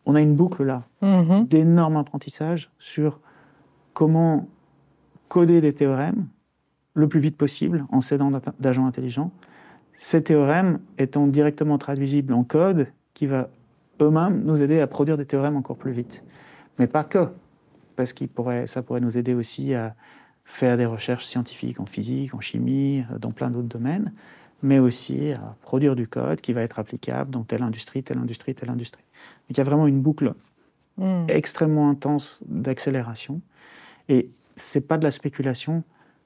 [0.07, 1.49] on a une boucle là mm-hmm.
[1.49, 3.21] d'énorme apprentissage sur
[3.93, 4.49] comment
[5.29, 6.29] coder des théorèmes
[6.95, 9.31] le plus vite possible en s'aidant d'agents intelligents.
[9.93, 13.49] Ces théorèmes étant directement traduisibles en code qui va
[14.01, 16.25] eux-mêmes nous aider à produire des théorèmes encore plus vite.
[16.79, 17.29] Mais pas que
[17.97, 18.25] parce que
[18.67, 19.97] ça pourrait nous aider aussi à
[20.49, 24.13] faire des recherches scientifiques en physique, en chimie, euh, dans plein d'autres domaines,
[24.63, 28.55] mais aussi à produire du code qui va être applicable dans telle industrie, telle industrie,
[28.55, 29.03] telle industrie.
[29.03, 30.35] Donc il y a vraiment une boucle
[30.97, 31.27] hmm.
[31.29, 33.43] extrêmement intense d'accélération.
[34.09, 35.85] Et c'est pas de la spéculation.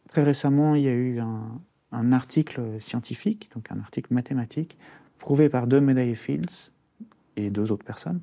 [0.08, 4.78] Très récemment, il y a eu un, un, article scientifique, donc un article mathématique,
[5.18, 6.70] prouvé par deux médaillés Fields
[7.36, 8.20] et deux autres personnes.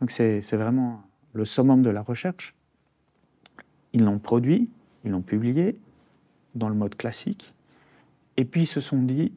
[0.00, 1.02] Donc c'est vraiment
[1.34, 2.54] le summum de la recherche.
[3.92, 4.70] Ils l'ont produit,
[5.04, 5.78] ils l'ont publié
[6.54, 7.54] dans le mode classique,
[8.36, 9.32] et puis ils se sont dit,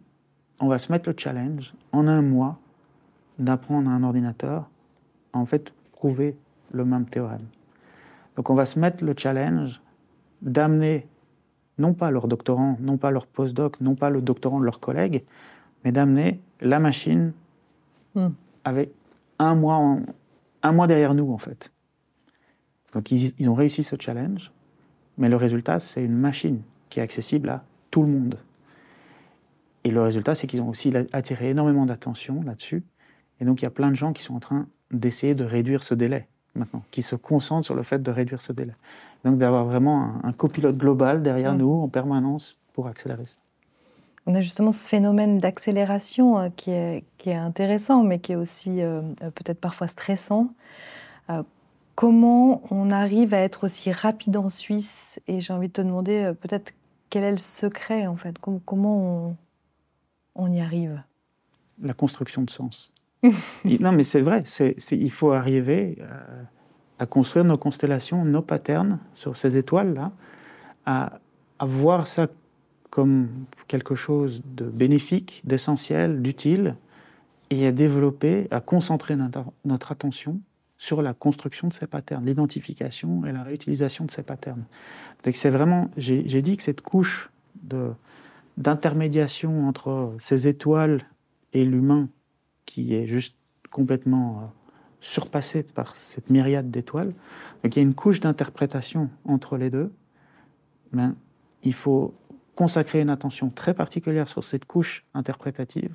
[0.59, 2.59] on va se mettre le challenge en un mois
[3.39, 4.69] d'apprendre à un ordinateur
[5.33, 6.37] à en fait prouver
[6.71, 7.45] le même théorème.
[8.35, 9.81] Donc on va se mettre le challenge
[10.41, 11.07] d'amener
[11.77, 15.23] non pas leurs doctorants, non pas leurs postdocs, non pas le doctorant de leurs collègues,
[15.83, 17.33] mais d'amener la machine
[18.15, 18.29] hmm.
[18.63, 18.91] avec
[19.39, 19.97] un mois,
[20.63, 21.71] un mois derrière nous en fait.
[22.93, 24.51] Donc ils, ont réussi ce challenge,
[25.17, 28.37] mais le résultat, c'est une machine qui est accessible à tout le monde.
[29.83, 32.83] Et le résultat, c'est qu'ils ont aussi attiré énormément d'attention là-dessus.
[33.39, 35.83] Et donc il y a plein de gens qui sont en train d'essayer de réduire
[35.83, 38.73] ce délai maintenant, qui se concentrent sur le fait de réduire ce délai.
[39.23, 43.35] Donc d'avoir vraiment un, copilote global derrière nous en permanence pour accélérer ça.
[44.27, 48.35] On a justement ce phénomène d'accélération euh, qui, est, qui est intéressant, mais qui est
[48.35, 50.49] aussi euh, peut-être parfois stressant.
[51.29, 51.43] Euh,
[51.95, 56.25] Comment on arrive à être aussi rapide en Suisse Et j'ai envie de te demander
[56.25, 56.73] euh, peut-être
[57.09, 58.37] quel est le secret en fait?
[58.37, 59.37] Comment
[60.35, 61.01] on, y arrive?
[61.81, 62.91] La construction de sens.
[63.63, 64.43] non, mais c'est vrai.
[64.91, 66.43] il faut arriver euh,
[66.99, 70.11] à, construire nos constellations, nos patterns sur ces étoiles-là,
[70.85, 71.19] à,
[71.61, 72.27] voir ça
[72.89, 73.29] comme
[73.67, 76.75] quelque chose de bénéfique, d'essentiel, d'utile,
[77.49, 79.15] et à développer, à concentrer
[79.63, 80.41] notre attention
[80.77, 84.65] sur la construction de ces patterns, l'identification et la réutilisation de ces patterns.
[85.23, 87.29] Donc c'est vraiment, j'ai dit que cette couche
[88.57, 91.05] d'intermédiation entre ces étoiles
[91.53, 92.09] et l'humain,
[92.65, 93.35] qui est juste
[93.71, 94.45] complètement euh,
[94.99, 97.13] surpassé par cette myriade d'étoiles,
[97.63, 99.93] donc il y a une couche d'interprétation entre les deux,
[100.91, 101.09] mais
[101.63, 102.13] il faut
[102.55, 105.93] consacrer une attention très particulière sur cette couche interprétative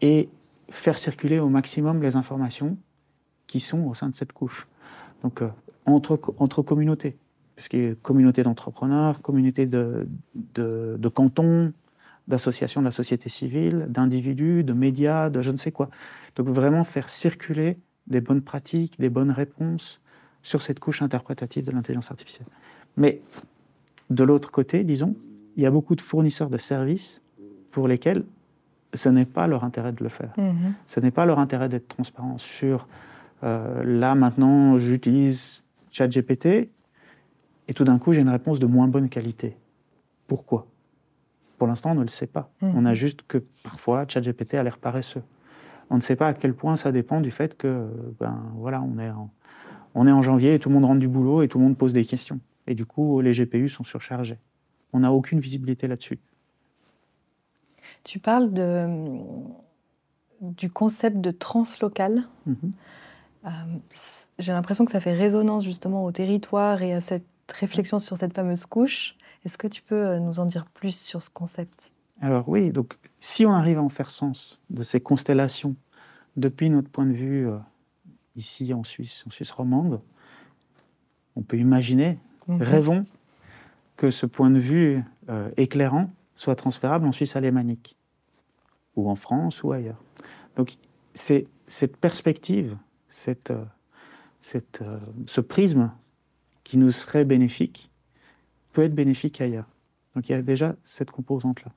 [0.00, 0.28] et
[0.68, 2.76] faire circuler au maximum les informations
[3.50, 4.68] qui sont au sein de cette couche.
[5.24, 5.48] Donc, euh,
[5.84, 7.16] entre, entre communautés,
[7.56, 10.08] parce qu'il y a communauté d'entrepreneurs, communauté de,
[10.54, 11.72] de, cantons,
[12.28, 15.90] d'associations de la société civile, d'individus, de médias, de je ne sais quoi.
[16.36, 17.76] Donc, vraiment faire circuler
[18.06, 20.00] des bonnes pratiques, des bonnes réponses
[20.44, 22.46] sur cette couche interprétative de l'intelligence artificielle.
[22.96, 23.20] Mais
[24.10, 25.16] de l'autre côté, disons,
[25.56, 27.20] il y a beaucoup de fournisseurs de services
[27.72, 28.24] pour lesquels
[28.94, 30.32] ce n'est pas leur intérêt de le faire.
[30.38, 30.72] Mm-hmm.
[30.86, 32.86] Ce n'est pas leur intérêt d'être transparent sur
[33.42, 36.70] euh, là, maintenant, j'utilise ChatGPT
[37.68, 39.56] et tout d'un coup, j'ai une réponse de moins bonne qualité.
[40.26, 40.66] Pourquoi?
[41.58, 42.50] Pour l'instant, on ne le sait pas.
[42.62, 42.72] Mhm.
[42.76, 45.22] On a juste que parfois, ChatGPT a l'air paresseux.
[45.90, 47.88] On ne sait pas à quel point ça dépend du fait que,
[48.18, 49.30] ben voilà, on est en,
[49.94, 51.76] on est en janvier et tout le monde rentre du boulot et tout le monde
[51.76, 52.40] pose des questions.
[52.66, 54.38] Et du coup, les GPU sont surchargés.
[54.92, 56.18] On n'a aucune visibilité là-dessus.
[58.04, 58.86] Tu parles de,
[60.40, 62.28] du concept de translocal.
[62.46, 62.72] Mhm.
[63.46, 63.48] Euh,
[64.38, 67.24] J'ai l'impression que ça fait résonance justement au territoire et à cette
[67.58, 69.16] réflexion sur cette fameuse couche.
[69.44, 71.92] Est-ce que tu peux euh, nous en dire plus sur ce concept?
[72.20, 75.74] Alors oui, donc si on arrive à en faire sens de ces constellations
[76.36, 77.56] depuis notre point de vue euh,
[78.36, 80.00] ici en Suisse, en Suisse romande,
[81.36, 82.18] on peut imaginer,
[82.48, 82.62] Mhm.
[82.62, 83.04] rêvons
[83.96, 87.96] que ce point de vue euh, éclairant soit transférable en Suisse alémanique,
[88.96, 90.02] ou en France, ou ailleurs.
[90.56, 90.76] Donc
[91.14, 92.76] c'est cette perspective,
[93.10, 93.64] cette, euh,
[94.40, 95.92] cette, euh, ce prisme
[96.64, 97.90] qui nous serait bénéfique,
[98.72, 99.68] peut être bénéfique ailleurs.
[100.14, 101.72] Donc il y a déjà cette composante-là.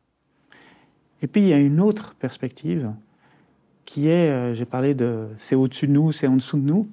[1.21, 2.93] Et puis il y a une autre perspective
[3.84, 6.88] qui est, euh, j'ai parlé de c'est au-dessus de nous, c'est en dessous de nous.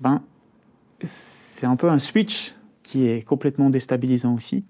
[0.00, 0.22] Ben,
[1.02, 4.64] c'est un peu un switch qui est complètement déstabilisant aussi.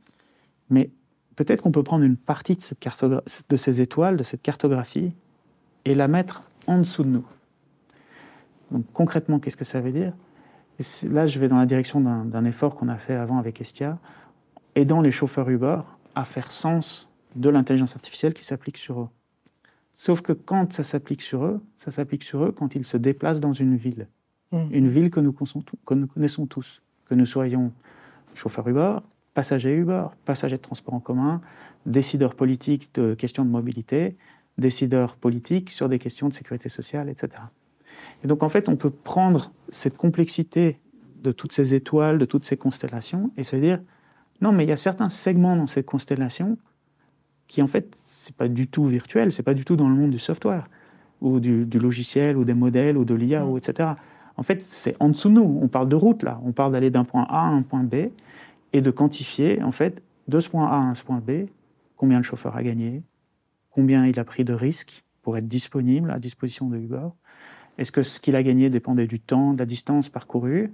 [0.71, 0.91] Mais
[1.37, 2.63] peut-être qu'on peut prendre une partie de,
[3.27, 5.13] cette de ces étoiles, de cette cartographie,
[5.85, 7.25] et la mettre en dessous de nous.
[8.71, 10.13] Donc concrètement, qu'est-ce que ça veut dire?
[10.79, 13.99] Et Là, je vais dans la direction d'un effort qu'on a fait avant avec Estia,
[14.75, 15.81] aidant les chauffeurs Uber
[16.15, 19.09] à faire sens de l'intelligence artificielle qui s'applique sur eux.
[19.95, 23.41] Sauf que quand ça s'applique sur eux, ça s'applique sur eux quand ils se déplacent
[23.41, 24.07] dans une ville.
[24.53, 24.69] Mhm.
[24.71, 26.83] Une ville que nous, que nous connaissons tous.
[27.07, 27.73] Que nous soyons
[28.35, 28.99] chauffeurs Uber,
[29.35, 31.41] passagers Uber, passagers de transport en commun,
[31.87, 34.17] décideurs politiques de questions de mobilité,
[34.57, 37.43] décideurs politiques sur des questions de sécurité sociale, etc.
[38.25, 40.81] Et donc en fait, on peut prendre cette complexité
[41.23, 43.81] de toutes ces étoiles, de toutes ces constellations, et se dire,
[44.41, 46.59] non, mais il y a certains segments dans ces constellations
[47.49, 50.11] qui en fait, c'est pas du tout virtuel, c'est pas du tout dans le monde
[50.11, 50.69] du software,
[51.21, 53.49] ou du, du logiciel, ou des modèles, ou de l'IA, Mm.
[53.49, 53.91] ou etc.
[54.37, 55.59] En fait, c'est en dessous de nous.
[55.63, 56.41] On parle de route là.
[56.45, 58.11] On parle d'aller d'un point A à un point B
[58.73, 61.49] et de quantifier, en fait, de ce point A à ce point B,
[61.97, 63.03] combien le chauffeur a gagné,
[63.71, 67.09] combien il a pris de risques pour être disponible à disposition de Uber.
[67.79, 70.73] Est-ce que ce qu'il a gagné dépendait du temps, de la distance parcourue?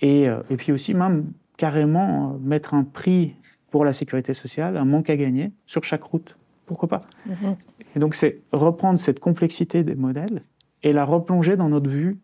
[0.00, 3.34] Et, euh, et puis aussi, même carrément, euh, mettre un prix
[3.70, 6.36] pour la sécurité sociale, un manque à gagner sur chaque route.
[6.66, 7.02] Pourquoi pas?
[7.26, 7.56] Mhm.
[7.94, 10.42] et donc, c'est reprendre cette complexité des modèles
[10.82, 12.18] et la replonger dans notre vue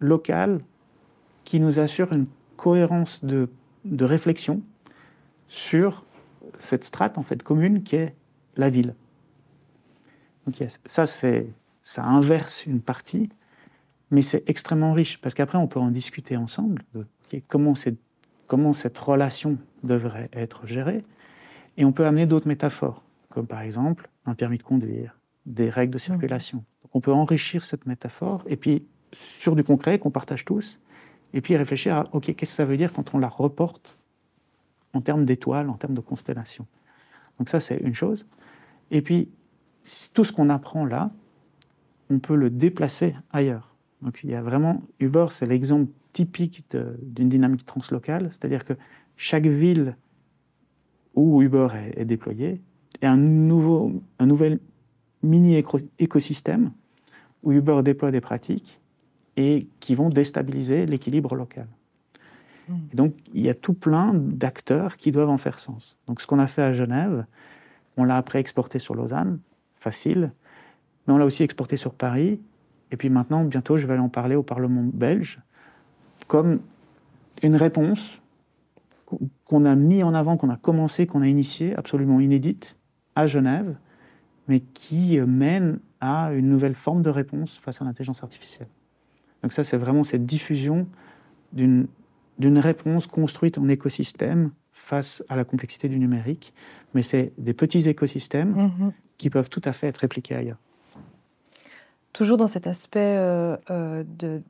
[0.00, 0.60] locale
[1.44, 2.26] qui nous assure une
[2.56, 3.48] cohérence de,
[3.84, 4.60] de réflexion
[5.48, 6.04] sur
[6.58, 8.14] cette strate en fait commune qui est
[8.56, 8.94] la ville.
[10.46, 11.46] Donc, yes, ça, c'est,
[11.86, 13.28] ça inverse une partie,
[14.10, 17.06] mais c'est extrêmement riche parce qu'après, on peut en discuter ensemble de
[17.46, 21.04] comment, cette relation devrait être gérée
[21.76, 25.16] et on peut amener d'autres métaphores, comme par exemple un permis de conduire,
[25.46, 26.64] des règles de circulation.
[26.82, 30.80] Donc on peut enrichir cette métaphore et puis sur du concret qu'on partage tous,
[31.34, 33.96] et puis réfléchir à OK, qu'est-ce que ça veut dire quand on la reporte
[34.92, 36.66] en termes d'étoiles, en termes de constellations.
[37.38, 38.26] Donc ça, c'est une chose.
[38.90, 39.30] Et puis,
[40.14, 41.12] tout ce qu'on apprend là,
[42.10, 43.74] on peut le déplacer ailleurs.
[44.02, 46.64] Donc il y a vraiment, Uber, c'est l'exemple typique
[47.02, 48.74] d'une dynamique translocale, c'est-à-dire que
[49.16, 49.96] chaque ville
[51.14, 52.60] où Uber est, est déployé
[53.00, 54.58] est un, nouveau, un nouvel
[55.22, 56.72] mini-écosystème
[57.42, 58.80] où Uber déploie des pratiques
[59.36, 61.68] et qui vont déstabiliser l'équilibre local.
[62.68, 62.74] Mm.
[62.92, 65.96] Et donc, il y a tout plein d'acteurs qui doivent en faire sens.
[66.06, 67.26] Donc, ce qu'on a fait à Genève,
[67.96, 69.38] on l'a après exporté sur Lausanne,
[69.74, 70.32] facile,
[71.06, 72.40] mais on l'a aussi exporté sur Paris.
[72.90, 75.40] Et puis maintenant, bientôt, je vais aller en parler au Parlement belge
[76.26, 76.60] comme
[77.42, 78.20] une réponse
[79.44, 82.76] qu'on- a mis en avant, qu'on a commencé, qu'on a initié, absolument inédite,
[83.14, 83.76] à Genève,
[84.48, 88.68] mais qui mène à une nouvelle forme de réponse face à l'intelligence artificielle.
[89.42, 90.86] Donc ça, c'est vraiment cette diffusion
[91.52, 91.88] d'une
[92.58, 96.52] réponse construite en écosystème face à la complexité du numérique,
[96.94, 98.92] mais c'est des petits écosystèmes Mhm.
[99.18, 100.58] qui peuvent tout à fait être répliqués ailleurs.
[102.16, 104.40] Toujours dans cet aspect euh, euh, de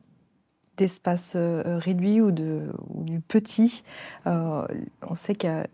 [0.77, 3.83] d'espace euh, réduit ou, du petit,
[4.25, 5.65] on sait que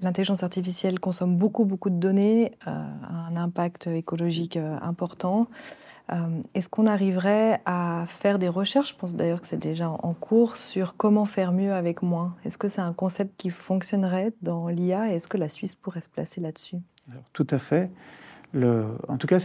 [0.00, 5.46] l'intelligence artificielle consomme beaucoup, beaucoup de données, a un impact écologique important.
[6.54, 10.56] Est-ce qu'on arriverait à faire des recherches, je pense d'ailleurs que c'est déjà en cours,
[10.56, 15.12] sur comment faire mieux avec moins Est-ce que c'est un concept qui fonctionnerait dans l'IA
[15.12, 16.78] et est-ce que la Suisse pourrait se placer là-dessus?
[17.34, 17.90] Tout à fait.
[18.54, 19.38] En tout cas,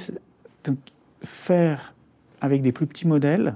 [1.23, 1.93] faire
[2.39, 3.55] avec des plus petits modèles,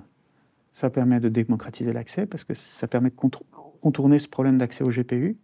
[0.72, 3.46] ça permet de démocratiser l'accès parce que ça permet de contour-
[3.82, 5.38] contourner ce problème d'accès au GPU.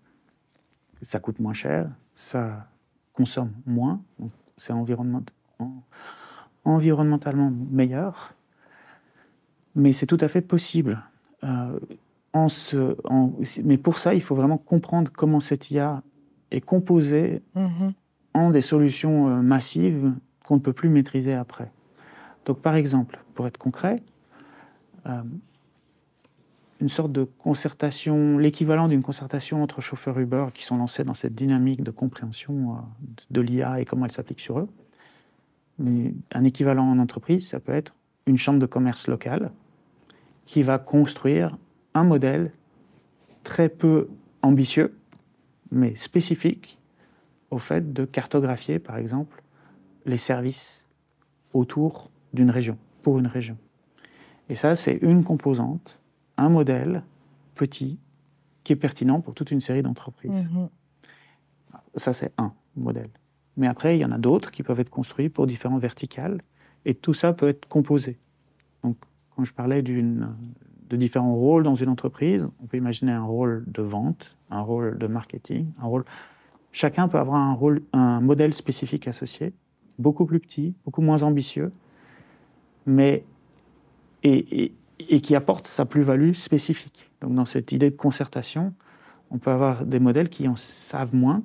[1.01, 2.67] Ça coûte moins cher, ça
[3.13, 4.01] consomment moins,
[4.57, 4.73] c'est
[6.63, 8.33] environnementalement meilleur,
[9.75, 11.01] mais c'est tout à fait possible.
[11.43, 11.79] Euh,
[12.33, 12.47] en
[13.63, 16.03] mais pour ça, il faut vraiment comprendre comment cette IA
[16.51, 17.93] est composée mm-hmm.
[18.33, 20.13] en des solutions euh, massives
[20.45, 21.71] qu'on ne peut plus maîtriser après.
[22.45, 24.01] Donc, par exemple, pour être concret,
[25.05, 25.21] euh,
[26.79, 31.35] une sorte de concertation, l'équivalent d'une concertation entre chauffeurs Uber qui sont lancés dans cette
[31.35, 32.75] dynamique de compréhension euh,
[33.29, 34.69] de l'IA et comment elle s'applique sur eux.
[36.33, 37.95] Un équivalent en entreprise, ça peut être
[38.27, 39.51] une chambre de commerce locale
[40.45, 41.57] qui va construire
[41.93, 42.51] un modèle
[43.43, 44.09] très peu
[44.41, 44.95] ambitieux,
[45.71, 46.77] mais spécifique
[47.49, 49.41] au fait de cartographier, par exemple,
[50.05, 50.87] les services
[51.53, 53.57] autour d'une région, pour une région.
[54.49, 55.99] Et ça, c'est une composante,
[56.37, 57.03] un modèle
[57.55, 57.99] petit
[58.63, 60.49] qui est pertinent pour toute une série d'entreprises.
[60.51, 60.69] Mhm.
[61.95, 63.09] Ça, c'est un modèle.
[63.57, 66.41] Mais après, il y en a d'autres qui peuvent être construits pour différents verticales,
[66.85, 68.17] et tout ça peut être composé.
[68.83, 68.97] Donc,
[69.35, 70.29] quand je parlais d'une
[70.91, 72.47] de différents rôles dans une entreprise.
[72.61, 76.03] On peut imaginer un rôle de vente, un rôle de marketing, un rôle.
[76.73, 79.53] Chacun peut avoir un rôle, un modèle spécifique associé,
[79.97, 81.71] beaucoup plus petit, beaucoup moins ambitieux,
[82.85, 83.23] mais
[84.23, 87.09] et, et, qui apporte sa plus-value spécifique.
[87.21, 88.73] Donc dans cette idée de concertation,
[89.31, 91.43] on peut avoir des modèles qui en savent moins,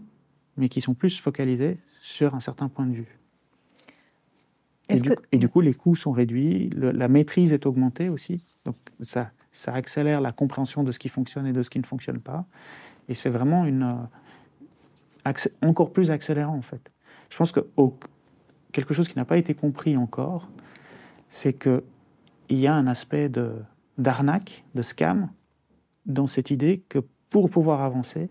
[0.57, 3.19] mais qui sont plus focalisés sur un certain point de vue.
[4.89, 8.45] Et du, et du, coup, les coûts sont réduits, la maîtrise est augmentée aussi.
[8.65, 11.87] Donc ça, ça accélère la compréhension de ce qui fonctionne et de ce qui ne
[11.87, 12.45] fonctionne pas.
[13.09, 13.83] Et c'est vraiment une,
[15.27, 15.33] euh,
[15.63, 16.91] encore plus accélérant, en fait.
[17.31, 17.61] Je pense que
[18.73, 20.51] quelque chose qui n'a pas été compris encore,
[21.29, 21.83] c'est qu'il
[22.51, 23.31] y a un aspect
[23.99, 25.31] d'arnaque, de, scam,
[26.07, 27.01] dans cette idée que
[27.31, 28.29] pour pouvoir avancer,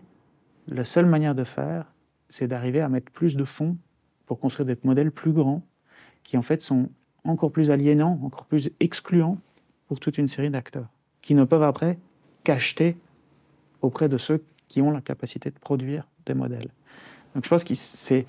[0.68, 1.92] la seule manière de faire,
[2.28, 3.76] c'est d'arriver à mettre plus de fonds
[4.24, 5.62] pour construire des modèles plus grands,
[6.22, 6.88] qui en fait sont
[7.24, 9.38] encore plus aliénants, encore plus excluants
[9.86, 10.88] pour toute une série d'acteurs
[11.22, 11.98] qui ne peuvent après
[12.44, 12.96] qu'acheter
[13.82, 16.70] auprès de ceux qui ont la capacité de produire des modèles.
[17.34, 18.26] Donc je pense que c'est,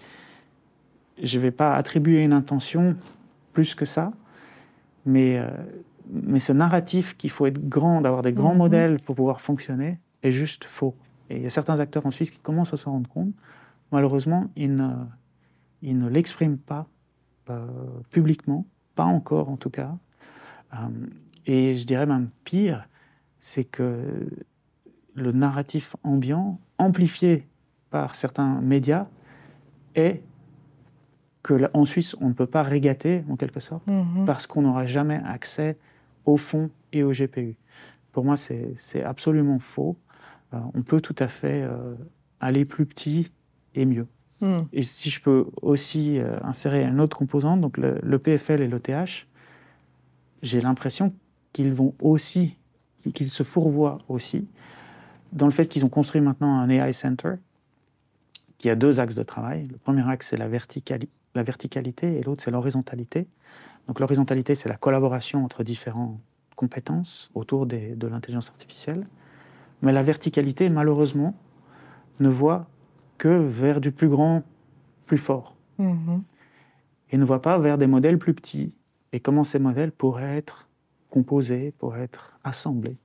[1.22, 2.96] je ne vais pas attribuer une intention
[3.54, 4.14] plus que ça,
[5.08, 5.48] mais, euh,
[6.10, 8.58] mais ce narratif qu'il faut être grand, d'avoir des grands mhm.
[8.58, 10.96] modèles pour pouvoir fonctionner, est juste faux.
[11.30, 13.34] Et il y a certains acteurs en Suisse qui commencent à s'en rendre compte.
[13.92, 14.94] Malheureusement, ils ne,
[15.82, 16.88] ils ne l'expriment pas
[17.50, 17.66] euh,
[18.12, 19.98] publiquement, pas encore en tout cas.
[20.74, 20.78] Euh,
[21.46, 22.88] et je dirais même pire,
[23.40, 24.28] c'est que
[25.14, 27.48] le narratif ambiant, amplifié
[27.90, 29.08] par certains médias,
[29.96, 30.22] est
[31.48, 34.26] que en Suisse, on ne peut pas régater, en quelque sorte, mhm.
[34.26, 35.78] parce qu'on n'aura jamais accès
[36.26, 37.56] au fond et au GPU.
[38.12, 39.96] Pour moi, c'est absolument faux.
[40.54, 41.96] Euh, on peut tout à fait euh,
[42.42, 43.32] aller plus petit
[43.76, 44.08] et mieux.
[44.42, 44.68] Mhm.
[44.74, 48.68] Et si je peux aussi euh, insérer une autre composante, donc le, le PFL et
[48.68, 49.28] l'ETH,
[50.44, 51.14] j'ai l'impression
[51.54, 52.58] qu'ils vont aussi,
[53.14, 54.48] qu'ils se fourvoient aussi
[55.32, 57.36] dans le fait qu'ils ont construit maintenant un AI Center
[58.58, 59.68] qui a deux axes de travail.
[59.72, 60.48] Le premier axe, c'est la,
[61.38, 63.28] la verticalité et l'autre, c'est l'horizontalité.
[63.88, 66.20] Donc l'horizontalité, c'est la collaboration entre différentes
[66.56, 69.08] compétences autour de l'intelligence artificielle.
[69.82, 71.36] Mais la verticalité, malheureusement,
[72.20, 72.68] ne voit
[73.18, 74.44] que vers du plus grand,
[75.06, 75.56] plus fort.
[75.80, 76.22] Mm-hmm.
[77.12, 78.76] Et ne voit pas vers des modèles plus petits
[79.14, 80.68] et comment ces modèles pourraient être
[81.10, 82.98] composés, pour être assemblés.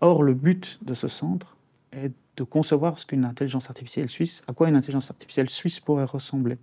[0.00, 1.56] Or, le but de ce centre
[1.92, 6.04] est de concevoir ce qu'une intelligence artificielle suisse, à quoi une intelligence artificielle suisse pourrait
[6.04, 6.58] ressembler.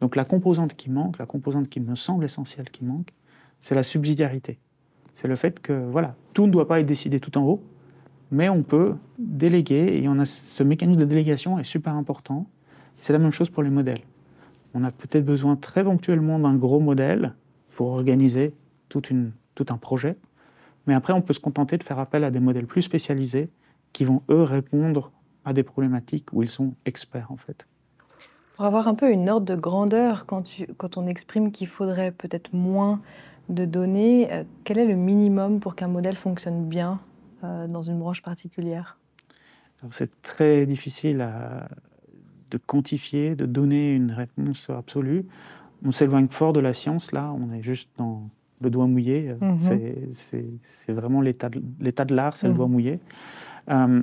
[0.00, 3.12] Donc la composante qui manque, la composante qui me semble essentielle qui manque,
[3.60, 4.58] c'est la subsidiarité.
[5.14, 7.62] C'est le fait que voilà, tout ne doit pas être décidé tout en haut,
[8.30, 12.46] mais on peut déléguer et on a ce mécanisme de délégation est super important.
[12.96, 14.02] C'est la même chose pour les modèles.
[14.74, 17.34] On a peut-être besoin très ponctuellement d'un gros modèle
[17.70, 18.54] pour organiser
[18.88, 19.02] tout
[19.68, 20.16] un projet.
[20.86, 23.50] Mais après, on peut se contenter de faire appel à des modèles plus spécialisés
[23.92, 25.12] qui vont, eux, répondre
[25.44, 27.66] à des problématiques où ils sont experts, en fait.
[28.58, 32.10] Pour avoir un peu une ordre de grandeur, quand, tu, quand on exprime qu'il faudrait
[32.10, 33.00] peut-être moins
[33.48, 36.98] de données, euh, quel est le minimum pour qu'un modèle fonctionne bien
[37.44, 38.98] euh, dans une branche particulière?
[39.92, 41.68] C'est très difficile à,
[42.50, 45.24] de quantifier, de donner une réponse absolue.
[45.84, 48.28] On s'éloigne fort de la science, là, on est juste dans
[48.60, 49.36] le doigt mouillé.
[49.40, 50.08] Mhm.
[50.10, 52.56] C'est vraiment l'état de, l'art, c'est le mhm.
[52.56, 52.98] doigt mouillé.
[53.70, 54.02] Euh,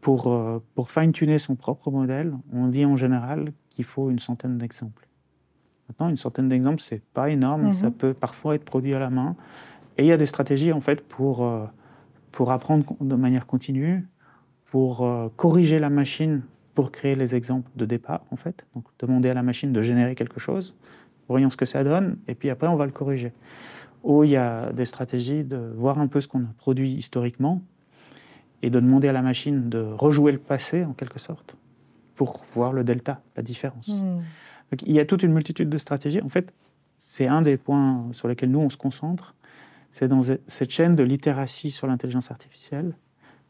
[0.00, 5.06] pour, pour fine-tuner son propre modèle, on dit en général qu'il faut une centaine d'exemples.
[5.88, 7.92] Maintenant, une centaine d'exemples, c'est pas énorme, ça mhm.
[7.92, 9.36] peut parfois être produit à la main.
[9.98, 11.48] Et il y a des stratégies en fait pour,
[12.32, 14.08] pour apprendre de manière continue,
[14.64, 16.42] pour corriger la machine
[16.76, 18.66] pour créer les exemples de départ, en fait.
[18.74, 20.76] Donc, demander à la machine de générer quelque chose,
[21.26, 23.32] voyons ce que ça donne, et puis après, on va le corriger.
[24.04, 27.62] Ou il y a des stratégies de voir un peu ce qu'on a produit historiquement
[28.62, 31.56] et de demander à la machine de rejouer le passé, en quelque sorte,
[32.16, 33.88] pour voir le delta, la différence.
[33.88, 34.20] Hmm.
[34.84, 36.20] il y a toute une multitude de stratégies.
[36.22, 36.52] En fait,
[36.98, 39.34] c'est un des points sur lesquels nous, on se concentre.
[39.90, 42.94] C'est dans cette chaîne de littératie sur l'intelligence artificielle.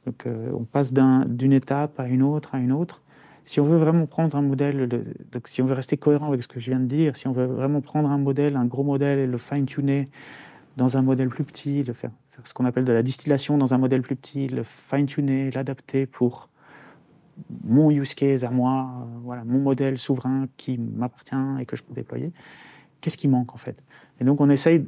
[0.04, 3.02] Donc, euh, on passe d'une étape à une autre, à une autre
[3.46, 4.88] si on veut vraiment prendre un modèle,
[5.30, 7.32] donc si on veut rester cohérent avec ce que je viens de dire, si on
[7.32, 10.10] veut vraiment prendre un modèle, un gros modèle et le fine-tuner
[10.76, 12.10] dans un modèle plus petit, le faire,
[12.42, 16.48] ce qu'on appelle de la distillation dans un modèle plus petit, le fine-tuner, l'adapter pour
[17.64, 21.82] mon use case à moi, euh, voilà, mon modèle souverain qui m'appartient et que je
[21.82, 22.32] peux déployer,
[23.00, 23.82] qu'est-ce qui manque en fait?
[24.20, 24.84] Et donc on essaye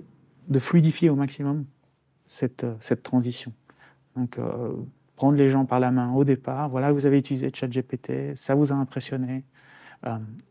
[0.49, 1.67] de fluidifier au maximum
[2.27, 3.53] cette, euh, cette transition.
[4.17, 4.73] Donc, euh,
[5.17, 6.69] prendre les gens par la main au départ.
[6.69, 9.45] Voilà, vous avez utilisé ChatGPT, ça vous a impressionné.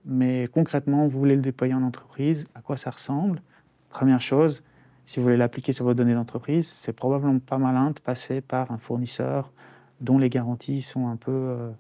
[0.04, 3.42] Mais concrètement, vous voulez le déployer en entreprise, à quoi ça ressemble?
[3.90, 4.62] Première chose,
[5.06, 8.72] si vous voulez l'appliquer sur vos données d'entreprise, c'est probablement pas malin de passer par
[8.72, 9.54] un fournisseur
[10.02, 11.72] dont les garanties sont un peu,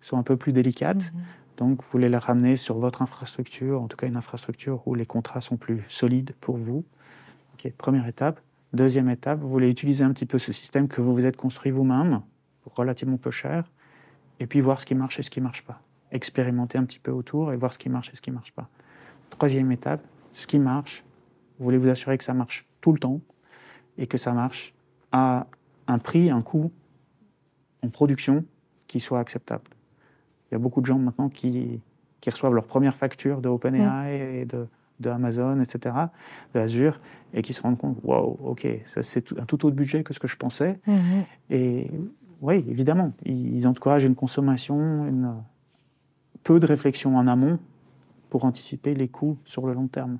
[0.00, 1.12] sont un peu plus délicates.
[1.12, 1.20] Mhm.
[1.56, 5.06] Donc, vous voulez la ramener sur votre infrastructure, en tout cas une infrastructure où les
[5.06, 6.84] contrats sont plus solides pour vous.
[7.76, 8.40] première étape.
[8.72, 11.72] Deuxième étape, vous voulez utiliser un petit peu ce système que vous vous êtes construit
[11.72, 12.20] vous-même,
[12.62, 13.64] pour relativement peu cher,
[14.38, 15.80] et puis voir ce qui marche et ce qui ne marche pas.
[16.12, 18.52] Expérimenter un petit peu autour et voir ce qui marche et ce qui ne marche
[18.52, 18.68] pas.
[19.30, 21.02] Troisième étape, ce qui marche,
[21.58, 23.20] vous voulez vous assurer que ça marche tout le temps
[23.96, 24.74] et que ça marche
[25.10, 25.46] à
[25.86, 26.70] un prix, un coût
[27.82, 28.44] en production
[28.86, 29.64] qui soit acceptable.
[30.50, 31.80] Il y a beaucoup de gens maintenant qui,
[32.20, 34.66] qui reçoivent leur première facture de OpenAI et de,
[35.00, 35.94] de Amazon, etc.,
[36.54, 37.00] de Azure,
[37.34, 40.18] et qui se rendent compte, wow, ok, ça c'est un tout autre budget que ce
[40.18, 40.78] que je pensais.
[41.50, 41.90] Et
[42.40, 45.34] oui, évidemment, ils encouragent une consommation, une,
[46.42, 47.58] peu de réflexion en amont
[48.30, 50.18] pour anticiper les coûts sur le long terme.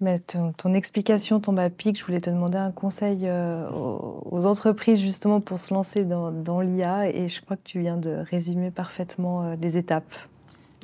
[0.00, 1.98] Mais ton, explication tombe à pic.
[1.98, 6.60] Je voulais te demander un conseil euh, aux, entreprises justement pour se lancer dans, dans
[6.60, 10.14] l'IA et je crois que tu viens de résumer parfaitement euh, les étapes.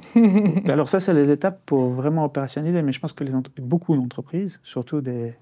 [0.65, 4.61] Alors ça, c'est les étapes pour vraiment opérationnaliser, mais je pense que les beaucoup d'entreprises,
[4.63, 5.35] surtout des,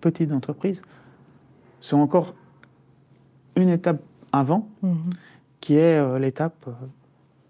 [0.00, 0.82] petites entreprises,
[1.80, 2.34] sont encore
[3.56, 4.02] une étape
[4.32, 5.10] avant, mhm.
[5.60, 6.66] qui est euh, l'étape,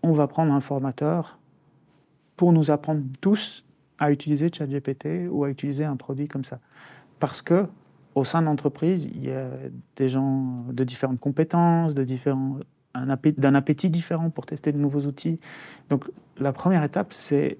[0.04, 1.38] on va prendre un formateur
[2.36, 3.64] pour nous apprendre tous
[4.04, 6.60] à utiliser ChatGPT ou à utiliser un produit comme ça.
[7.20, 7.66] Parce que
[8.14, 9.48] au sein de l'entreprise, il y a
[9.96, 12.58] des gens de différentes compétences, de différents
[12.94, 15.40] d'un appétit différent pour tester de nouveaux outils.
[15.90, 16.04] Donc
[16.38, 17.58] la première étape, c'est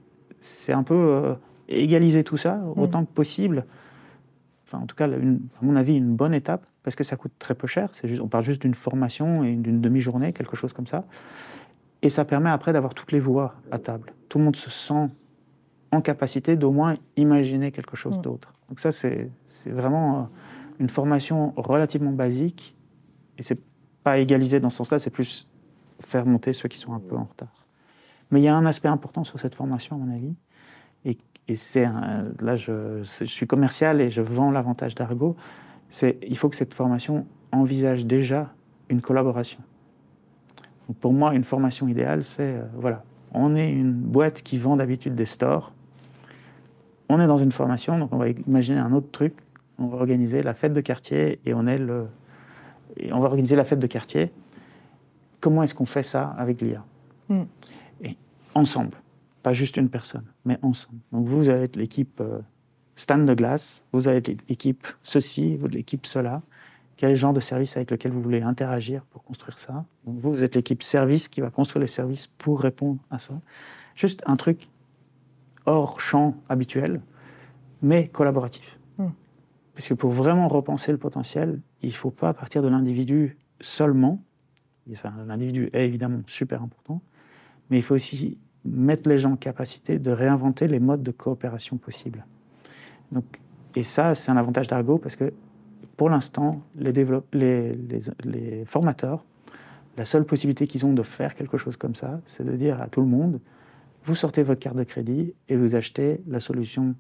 [0.68, 1.34] un peu euh,
[1.68, 2.80] égaliser tout ça mm.
[2.80, 3.66] autant que possible.
[4.64, 5.18] Enfin, en tout cas, à
[5.62, 7.90] mon avis, une bonne étape, parce que ça coûte très peu cher.
[8.04, 11.04] Juste, on parle juste d'une formation et d'une demi-journée, quelque chose comme ça.
[12.02, 14.12] Et ça permet après d'avoir toutes les voix à table.
[14.28, 15.08] Tout le monde se sent
[15.94, 18.22] en capacité d'au moins imaginer quelque chose mm.
[18.22, 18.52] d'autre.
[18.68, 19.30] Donc ça, c'est
[19.66, 20.22] vraiment euh,
[20.78, 22.76] une formation relativement basique.
[23.38, 23.60] Et c'est
[24.02, 25.48] pas égaliser dans ce sens-là, c'est plus
[26.00, 27.66] faire monter ceux qui sont un peu en retard.
[28.30, 30.34] Mais il y a un aspect important sur cette formation, à mon avis,
[31.46, 31.84] et, c'est
[32.40, 35.36] là je, je, suis commercial et je vends l'avantage d'Argo,
[35.90, 38.54] c'est il faut que cette formation envisage déjà
[38.88, 39.60] une collaboration.
[41.00, 45.14] pour moi, une formation idéale, c'est euh, voilà, on est une boîte qui vend d'habitude
[45.14, 45.73] des stores,
[47.08, 49.34] on est dans une formation, donc on va imaginer un autre truc,
[49.78, 52.06] on va organiser la fête de quartier et on est le
[52.96, 54.30] et on va organiser la fête de quartier.
[55.40, 56.84] Comment est-ce qu'on fait ça avec l'IA
[57.28, 57.42] mm.
[58.02, 58.16] Et
[58.54, 58.96] ensemble,
[59.42, 60.98] pas juste une personne, mais ensemble.
[61.12, 62.38] Donc vous, allez être l'équipe euh,
[62.96, 66.42] stand de glace, vous allez être l'équipe ceci, vous l'équipe cela.
[66.96, 69.84] Quel genre de service avec lequel vous voulez interagir pour construire ça?
[70.06, 73.34] Donc vous, vous êtes l'équipe service qui va construire les services pour répondre à ça.
[73.96, 74.68] Juste un truc
[75.66, 77.00] hors champ habituel,
[77.82, 78.78] mais collaboratif.
[78.98, 79.08] Mm.
[79.74, 84.22] Parce que pour vraiment repenser le potentiel, il ne faut pas partir de l'individu seulement.
[84.92, 87.00] Enfin, l'individu est évidemment super important,
[87.70, 91.76] mais il faut aussi mettre les gens en capacité de réinventer les modes de coopération
[91.76, 92.24] possibles.
[93.12, 93.40] Donc,
[93.76, 95.32] et ça, c'est un avantage d'Argo parce que
[95.96, 96.92] pour l'instant, les,
[97.32, 97.72] les,
[98.24, 99.24] les, formateurs,
[99.96, 102.88] la seule possibilité qu'ils ont de faire quelque chose comme ça, c'est de dire à
[102.88, 103.40] tout le monde,
[104.04, 106.94] vous sortez votre carte de crédit et vous achetez la solution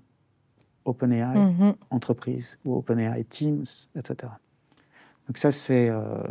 [0.84, 1.74] OpenAI mm-hmm.
[1.90, 4.32] entreprise ou OpenAI Teams, etc.
[5.26, 6.22] Donc ça, euh,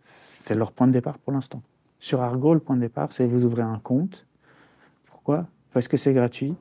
[0.00, 1.62] c'est leur point de départ pour l'instant.
[1.98, 4.26] Sur Argo, le point de départ, c'est vous ouvrez un compte.
[5.06, 5.46] Pourquoi?
[5.72, 6.54] Parce que c'est gratuit.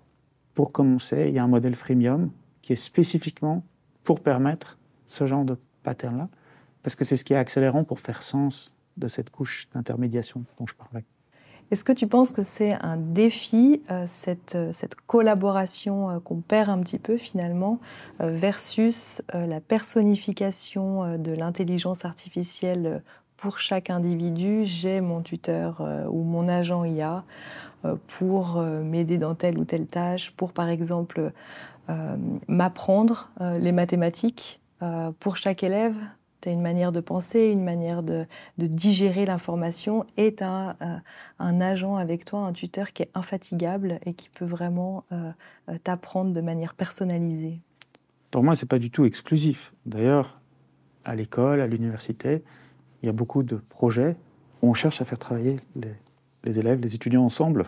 [0.54, 2.30] Pour commencer, il y a un modèle freemium
[2.62, 3.64] qui est spécifiquement
[4.04, 6.30] pour permettre ce genre de pattern-là,
[6.84, 10.68] parce que c'est ce qui est accélérant pour faire sens de cette couche d'intermédiation dont
[10.68, 11.06] je parlais.
[11.72, 16.42] Est-ce que tu penses que c'est un défi, euh, cette, euh, cette, collaboration euh, qu'on
[16.42, 17.80] perd un petit peu finalement,
[18.20, 23.04] versus la personnification de l'intelligence artificielle
[23.38, 24.64] pour chaque individu?
[24.64, 27.24] J'ai mon tuteur ou mon agent IA
[28.08, 31.32] pour m'aider dans telle ou telle tâche, pour par exemple
[32.48, 34.62] m'apprendre les mathématiques
[35.20, 35.96] pour chaque élève
[36.42, 38.26] tu as une manière de penser, une manière de,
[38.58, 40.98] digérer l'information, et tu as euh,
[41.40, 45.32] un agent avec toi, un tuteur qui est infatigable et qui peut vraiment euh,
[45.70, 47.60] euh, t'apprendre de manière personnalisée.
[48.32, 49.74] Pour moi, ce n'est pas du tout exclusif.
[49.86, 50.40] D'ailleurs,
[51.06, 52.44] à l'école, à l'université,
[53.02, 54.16] il y a beaucoup de projets
[54.62, 55.60] où on cherche à faire travailler
[56.44, 57.66] les, élèves, les étudiants ensemble,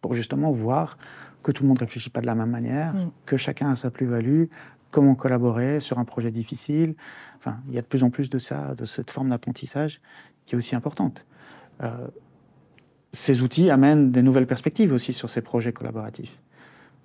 [0.00, 0.98] pour justement voir
[1.42, 3.10] que tout le monde ne réfléchit pas de la même manière, mm.
[3.26, 4.44] que chacun a sa plus-value,
[4.90, 6.94] comment collaborer sur un projet difficile.
[7.38, 10.00] Enfin, il y a de plus en plus de ça, de cette forme d'apprentissage
[10.46, 11.26] qui est aussi importante.
[11.82, 12.08] Euh,
[13.12, 16.40] ces outils amènent des nouvelles perspectives aussi sur ces projets collaboratifs.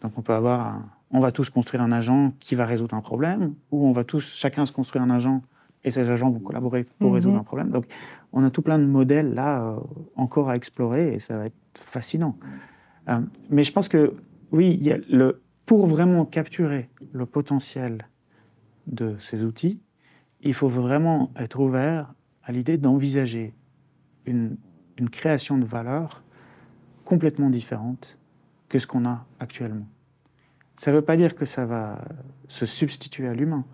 [0.02, 0.82] Donc on peut avoir,
[1.12, 4.36] on va tous construire un agent qui va résoudre un problème, ou on va tous
[4.36, 5.42] chacun se construire un agent
[5.84, 7.16] et ces agents vont collaborer pour mhm.
[7.16, 7.70] résoudre un problème.
[7.70, 7.86] Donc
[8.34, 9.80] on a tout plein de modèles là euh,
[10.16, 12.38] encore à explorer et ça va être fascinant.
[13.10, 13.20] Euh,
[13.50, 14.14] mais je pense que
[14.52, 18.08] oui, il y a le, pour vraiment capturer le potentiel
[18.88, 19.80] de ces outils,
[20.42, 22.14] il faut vraiment être ouvert
[22.44, 23.54] à l'idée d'envisager
[24.26, 24.58] une,
[25.12, 26.24] création de valeur
[27.04, 28.18] complètement différente
[28.70, 29.88] que ce qu'on a actuellement.
[30.78, 32.04] Ça ne veut pas dire que ça va
[32.48, 33.66] se substituer à l'humain,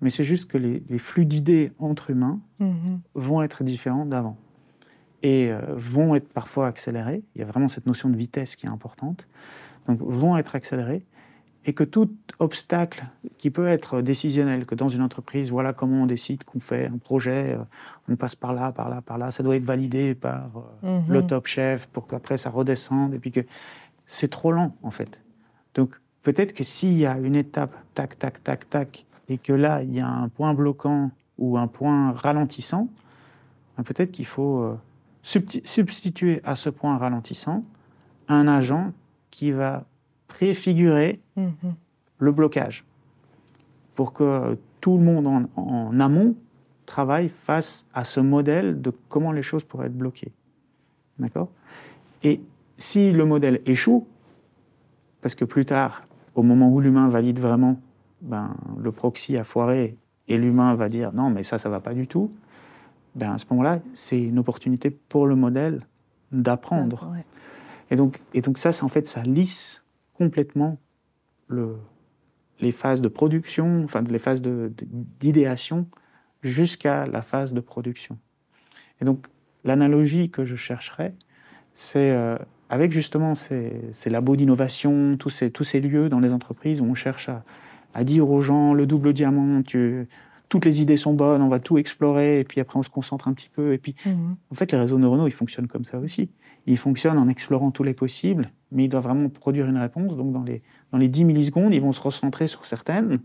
[0.00, 2.98] mais c'est juste que les, flux d'idées entre humains mm-hmm.
[3.14, 4.36] vont être différents d'avant
[5.22, 7.22] et euh, vont être parfois accélérés.
[7.34, 9.28] Il y a vraiment cette notion de vitesse qui est importante.
[9.86, 11.04] Donc, vont être accélérés
[11.66, 13.04] et que tout obstacle
[13.38, 16.96] qui peut être décisionnel, que dans une entreprise, voilà comment on décide qu'on fait un
[16.96, 17.64] projet, euh,
[18.08, 20.50] on passe par là, par là, par là, ça doit être validé par
[20.84, 21.12] euh, mhm.
[21.12, 23.40] le top chef pour qu'après ça redescende, et puis que
[24.06, 25.22] c'est trop lent en fait.
[25.74, 29.82] Donc peut-être que s'il y a une étape, tac, tac, tac, tac, et que là
[29.82, 32.88] il y a un point bloquant ou un point ralentissant,
[33.76, 34.78] ben, peut-être qu'il faut euh,
[35.22, 37.64] substituer à ce point ralentissant
[38.28, 38.92] un agent
[39.30, 39.84] qui va
[40.30, 41.74] préfigurer mhm.
[42.18, 42.84] le blocage
[43.94, 46.34] pour que tout le monde en, amont
[46.86, 50.32] travaille face à ce modèle de comment les choses pourraient être bloquées.
[51.18, 51.50] D'accord?
[52.22, 52.40] Et
[52.78, 54.06] si le modèle échoue,
[55.20, 56.04] parce que plus tard,
[56.34, 57.78] au moment où l'humain valide vraiment,
[58.22, 59.96] ben, le proxy a foiré
[60.28, 62.32] et l'humain va dire non, mais ça, ça va pas du tout,
[63.16, 65.80] ben, à ce moment-là, c'est une opportunité pour le modèle
[66.32, 67.12] d'apprendre.
[67.90, 69.79] Et, donc, et donc ça, en fait, ça lisse
[70.20, 70.78] complètement
[71.48, 71.76] le,
[72.60, 75.86] les phases de production, enfin les phases d'idéation
[76.42, 78.18] jusqu'à la phase de production.
[79.00, 79.28] Et donc
[79.64, 81.14] l'analogie que je chercherais,
[81.72, 82.36] c'est euh,
[82.68, 83.72] avec justement ces,
[84.10, 87.30] labos d'innovation, tous ces, lieux dans les entreprises où on cherche
[87.94, 89.62] à, dire aux gens le double diamant,
[90.50, 93.28] toutes les idées sont bonnes, on va tout explorer, et puis après on se concentre
[93.28, 93.72] un petit peu.
[93.72, 94.36] Et puis, mhm.
[94.50, 96.28] en fait, les réseaux neuronaux, ils fonctionnent comme ça aussi.
[96.66, 100.16] Ils fonctionnent en explorant tous les possibles, mais ils doivent vraiment produire une réponse.
[100.16, 103.20] Donc, dans les, dans les 10 millisecondes, ils vont se recentrer sur certaines.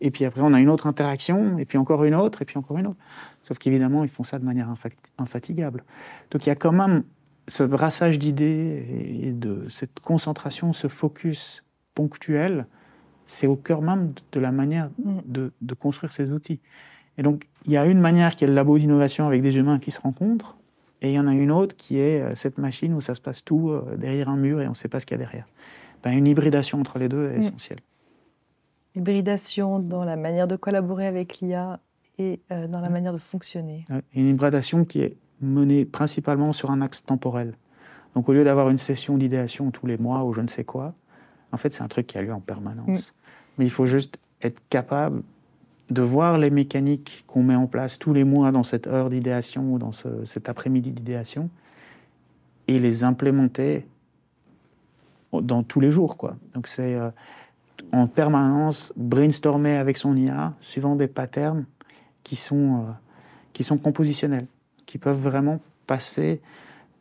[0.00, 2.56] Et puis après, on a une autre interaction, et puis encore une autre, et puis
[2.56, 2.98] encore une autre.
[3.42, 4.72] Sauf qu'évidemment, ils font ça de manière
[5.18, 5.84] infatigable.
[6.30, 7.04] Donc, il y a quand même
[7.46, 11.62] ce brassage d'idées et de cette concentration, ce focus
[11.94, 12.66] ponctuel
[13.24, 15.20] c'est au cœur même de la manière mm.
[15.26, 16.60] de, construire ces outils.
[17.18, 19.78] Et donc, il y a une manière qui est le labo d'innovation avec des humains
[19.78, 20.56] qui se rencontrent,
[21.00, 23.20] et il y en a une autre qui est euh, cette machine où ça se
[23.20, 25.24] passe tout euh, derrière un mur et on ne sait pas ce qu'il y a
[25.24, 25.46] derrière.
[26.02, 27.40] Ben, une hybridation entre les deux est mm.
[27.40, 27.78] essentielle.
[28.94, 31.80] Hybridation dans la manière de collaborer avec l'IA
[32.18, 33.84] et euh, dans la manière de fonctionner.
[34.14, 37.54] Une hybridation qui est menée principalement sur un axe temporel.
[38.14, 40.94] Donc au lieu d'avoir une session d'idéation tous les mois ou je ne sais quoi,
[41.54, 43.10] en fait, c'est un truc qui a lieu en permanence.
[43.10, 43.14] Mm.
[43.58, 45.22] Mais il faut juste être capable
[45.90, 49.72] de voir les mécaniques qu'on met en place tous les mois dans cette heure d'idéation
[49.72, 51.50] ou dans cet après-midi d'idéation
[52.68, 53.86] et les implémenter
[55.32, 56.16] dans tous les jours.
[56.16, 56.36] Quoi.
[56.54, 57.10] Donc c'est euh,
[57.92, 61.66] en permanence brainstormer avec son IA suivant des patterns
[62.22, 62.92] qui sont, euh,
[63.52, 64.46] qui sont compositionnels,
[64.86, 66.40] qui peuvent vraiment passer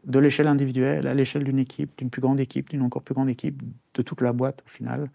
[0.06, 3.30] de l'échelle individuelle à l'échelle d'une équipe, d'une plus grande équipe, d'une encore plus grande
[3.30, 3.62] équipe,
[3.94, 5.10] de toute la boîte au final.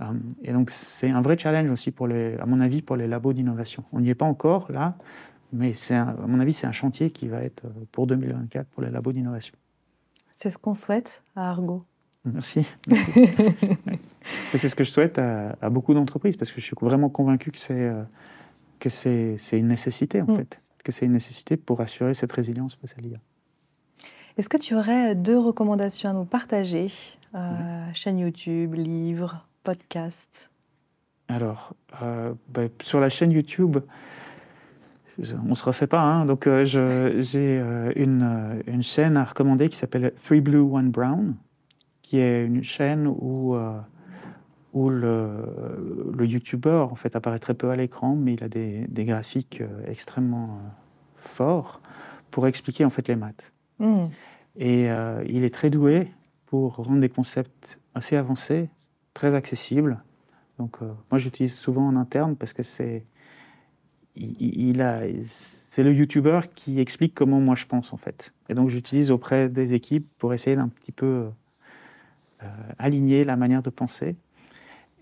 [0.00, 0.04] Euh,
[0.42, 3.32] et donc c'est un vrai challenge aussi, pour les, à mon avis, pour les labos
[3.32, 3.84] d'innovation.
[3.92, 4.96] On n'y est pas encore là,
[5.52, 8.90] mais à mon avis, c'est un chantier qui va être euh, pour 2024 pour les
[8.90, 9.54] labos d'innovation.
[10.32, 11.84] C'est ce qu'on souhaite à Argo.
[12.24, 12.66] Merci.
[14.24, 17.58] c'est ce que je souhaite à, beaucoup d'entreprises parce que je suis vraiment convaincu que
[17.58, 18.02] c'est euh,
[18.80, 20.36] que c'est une nécessité en mm.
[20.36, 23.18] fait que c'est une nécessité pour assurer cette résilience face à l'IA.
[24.36, 26.86] Est-ce que tu aurais deux recommandations à nous partager
[27.34, 30.50] euh, Chaîne YouTube, livres, podcasts
[31.28, 33.78] Alors, euh, bah, sur la chaîne YouTube,
[35.18, 36.02] on ne se refait pas.
[36.02, 37.62] Hein, donc, euh, j'ai
[37.96, 41.36] une, une, chaîne à recommander qui s'appelle Three Blue, One Brown,
[42.02, 43.56] qui est une chaîne où
[44.74, 45.30] où le,
[46.12, 49.60] le YouTuber en fait apparaît très peu à l'écran, mais il a des, des graphiques
[49.60, 50.68] euh, extrêmement euh,
[51.16, 51.80] forts
[52.30, 53.53] pour expliquer en fait les maths.
[53.78, 54.06] Hmm.
[54.56, 56.08] Et euh, il est très doué
[56.46, 58.68] pour rendre des concepts assez avancés,
[59.12, 60.02] très accessibles.
[60.58, 60.78] Donc
[61.10, 63.04] moi j'utilise souvent en interne parce que c'est
[64.14, 68.32] il, a c'est le YouTuber qui explique comment moi je pense en fait.
[68.48, 71.26] Et donc j'utilise auprès des équipes pour essayer d'un petit peu
[72.78, 74.14] aligner la manière de penser.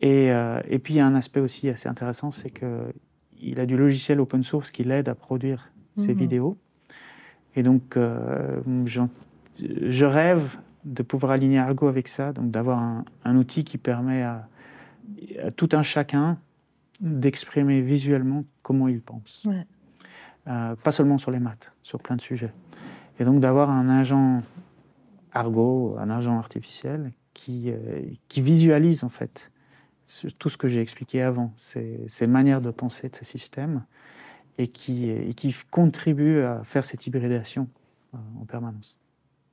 [0.04, 3.76] Euh, et, puis il y a un aspect aussi assez intéressant, c'est qu'il a du
[3.76, 6.18] logiciel open source qui l'aide à produire ses mhm.
[6.20, 6.58] vidéos.
[7.56, 8.60] Et donc euh,
[9.60, 14.48] je rêve de pouvoir aligner Argo avec ça, donc d'avoir un, outil qui permet à,
[15.56, 16.38] tout un chacun
[17.00, 19.46] d'exprimer visuellement comment il pense.
[20.48, 22.52] Euh, pas seulement sur les maths, sur plein de sujets.
[23.20, 24.42] Et donc d'avoir un agent
[25.32, 27.72] Argo, un agent artificiel qui,
[28.28, 29.52] qui visualise en fait
[30.38, 33.84] tout ce que j'ai expliqué avant, ces, manières de penser de ces systèmes,
[34.58, 37.68] et qui, et qui contribuent à faire cette hybridation
[38.14, 38.98] euh, en permanence.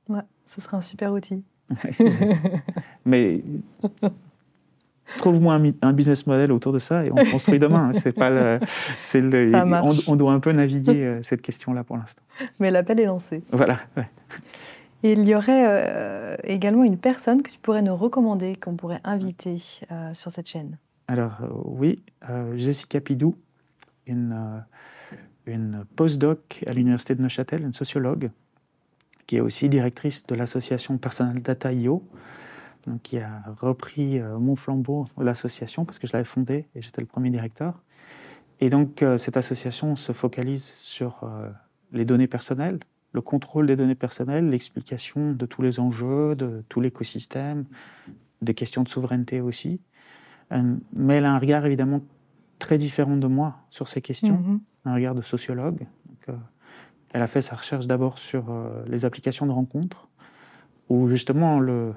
[0.08, 1.44] Ouais, ce serait un super outil.
[3.04, 3.42] Mais
[5.18, 7.90] trouve-moi un, business model autour de ça et on construit demain.
[7.92, 8.58] C'est pas le,
[9.14, 12.22] le on, on, doit un peu naviguer euh, cette question-là pour l'instant.
[12.58, 13.42] Mais l'appel est lancé.
[13.52, 13.78] Voilà.
[15.02, 19.00] Et il y aurait euh, également une personne que tu pourrais nous recommander, qu'on pourrait
[19.04, 19.58] inviter
[19.90, 20.76] euh, sur cette chaîne.
[21.08, 22.02] Alors oui,
[22.54, 23.34] Jessica Pidou,
[24.10, 24.64] une,
[25.46, 28.30] une postdoc à l'université de Neuchâtel, une sociologue,
[29.26, 32.02] qui est aussi directrice de l'association Personal Data IO,
[32.86, 37.06] donc qui a repris mon flambeau, l'association, parce que je l'avais fondée et j'étais le
[37.06, 37.82] premier directeur.
[38.60, 41.30] Et donc cette association se focalise sur
[41.92, 42.80] les données personnelles,
[43.12, 47.64] le contrôle des données personnelles, l'explication de tous les enjeux, de tout l'écosystème,
[48.42, 49.80] des questions de souveraineté aussi.
[50.52, 52.00] Euh, mais elle a un regard évidemment
[52.60, 54.88] très différent de moi sur ces questions, mm-hmm.
[54.90, 55.86] un regard de sociologue.
[56.28, 56.32] Euh,
[57.12, 60.08] elle a fait sa recherche d'abord sur euh, les applications de rencontres,
[60.88, 61.92] où justement le,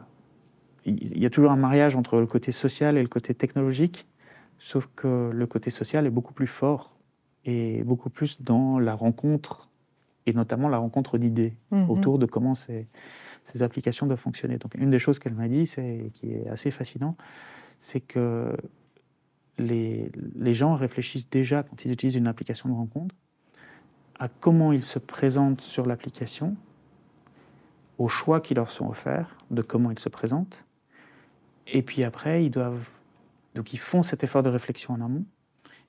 [0.86, 4.07] il y a toujours un mariage entre le côté social et le côté technologique,
[4.57, 6.95] sauf que le côté social est beaucoup plus fort
[7.45, 9.70] et beaucoup plus dans la rencontre
[10.26, 11.89] et notamment la rencontre d'idées mhm.
[11.89, 12.88] autour de comment ces,
[13.43, 14.57] ces, applications doivent fonctionner.
[14.57, 17.18] Donc, une des choses qu'elle m'a dit, c'est, qui est assez fascinant,
[17.80, 18.55] c'est que
[19.58, 20.12] les,
[20.54, 23.16] gens réfléchissent déjà, quand ils utilisent une application de rencontre,
[24.20, 26.56] à comment ils se présentent sur l'application,
[27.97, 30.66] aux choix qui leur sont offerts, de comment ils se présentent.
[31.68, 32.89] Et puis après, ils doivent.
[33.56, 35.26] Donc, ils font cet effort de réflexion en amont.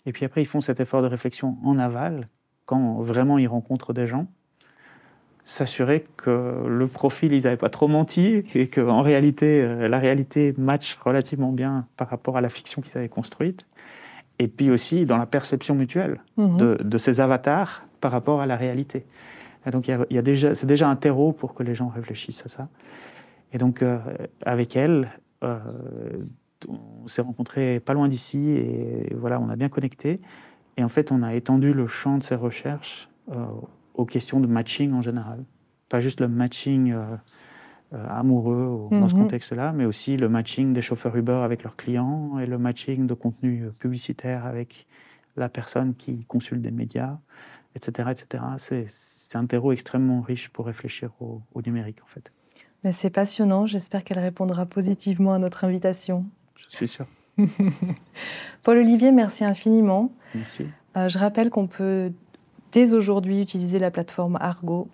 [0.06, 2.28] Et puis après, ils font cet effort de réflexion en aval,
[2.66, 4.26] quand vraiment ils rencontrent des gens,
[5.44, 10.54] s'assurer que le profil, ils n'avaient pas trop menti et qu'en réalité, euh, la réalité
[10.56, 13.66] match relativement bien par rapport à la fiction qu'ils avaient construite.
[14.38, 16.76] Et puis aussi dans la perception mutuelle mhm.
[16.76, 19.06] de, ces avatars par rapport à la réalité.
[19.66, 22.44] Et donc il y a, déjà, c'est déjà un terreau pour que les gens réfléchissent
[22.44, 22.68] à ça.
[23.52, 23.98] Et donc euh,
[24.44, 25.08] avec elle,
[25.44, 25.58] euh,
[26.68, 30.20] on s'est rencontrés pas loin d'ici et voilà, on a bien connecté.
[30.76, 33.46] Et en fait, on a étendu le champ de ces recherches euh,
[33.94, 35.44] aux questions de matching en général.
[35.88, 37.16] Pas juste le matching euh,
[37.92, 39.22] euh, amoureux dans ce mhm.
[39.22, 43.14] contexte-là, mais aussi le matching des chauffeurs Uber avec leurs clients et le matching de
[43.14, 44.86] contenu publicitaire avec
[45.36, 47.18] la personne qui consulte des médias,
[47.76, 48.10] etc.
[48.10, 48.44] etc.
[48.58, 52.32] C'est un terreau extrêmement riche pour réfléchir au, au numérique, en fait.
[52.92, 53.66] C'est passionnant.
[53.66, 56.26] J'espère qu'elle répondra positivement à notre invitation.
[56.70, 57.06] Je suis sûr.
[58.62, 60.12] Paul-Olivier, merci infiniment.
[60.34, 60.66] Merci.
[60.96, 62.12] Euh, je rappelle qu'on peut
[62.74, 64.88] dès aujourd'hui utiliser la plateforme Argo.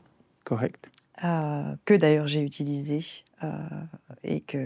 [0.45, 0.91] Correct.
[1.25, 3.01] Euh, que d'ailleurs j'ai utilisé
[3.43, 3.49] euh,
[4.23, 4.59] et que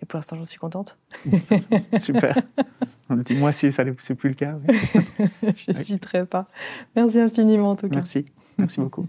[0.00, 0.98] et pour l'instant j'en suis contente.
[1.98, 2.36] Super.
[3.10, 4.58] Dis-moi si ça n'est plus le cas.
[5.56, 6.46] je ne citerai pas.
[6.94, 7.96] Merci infiniment en tout cas.
[7.96, 8.26] Merci.
[8.58, 9.08] Merci beaucoup.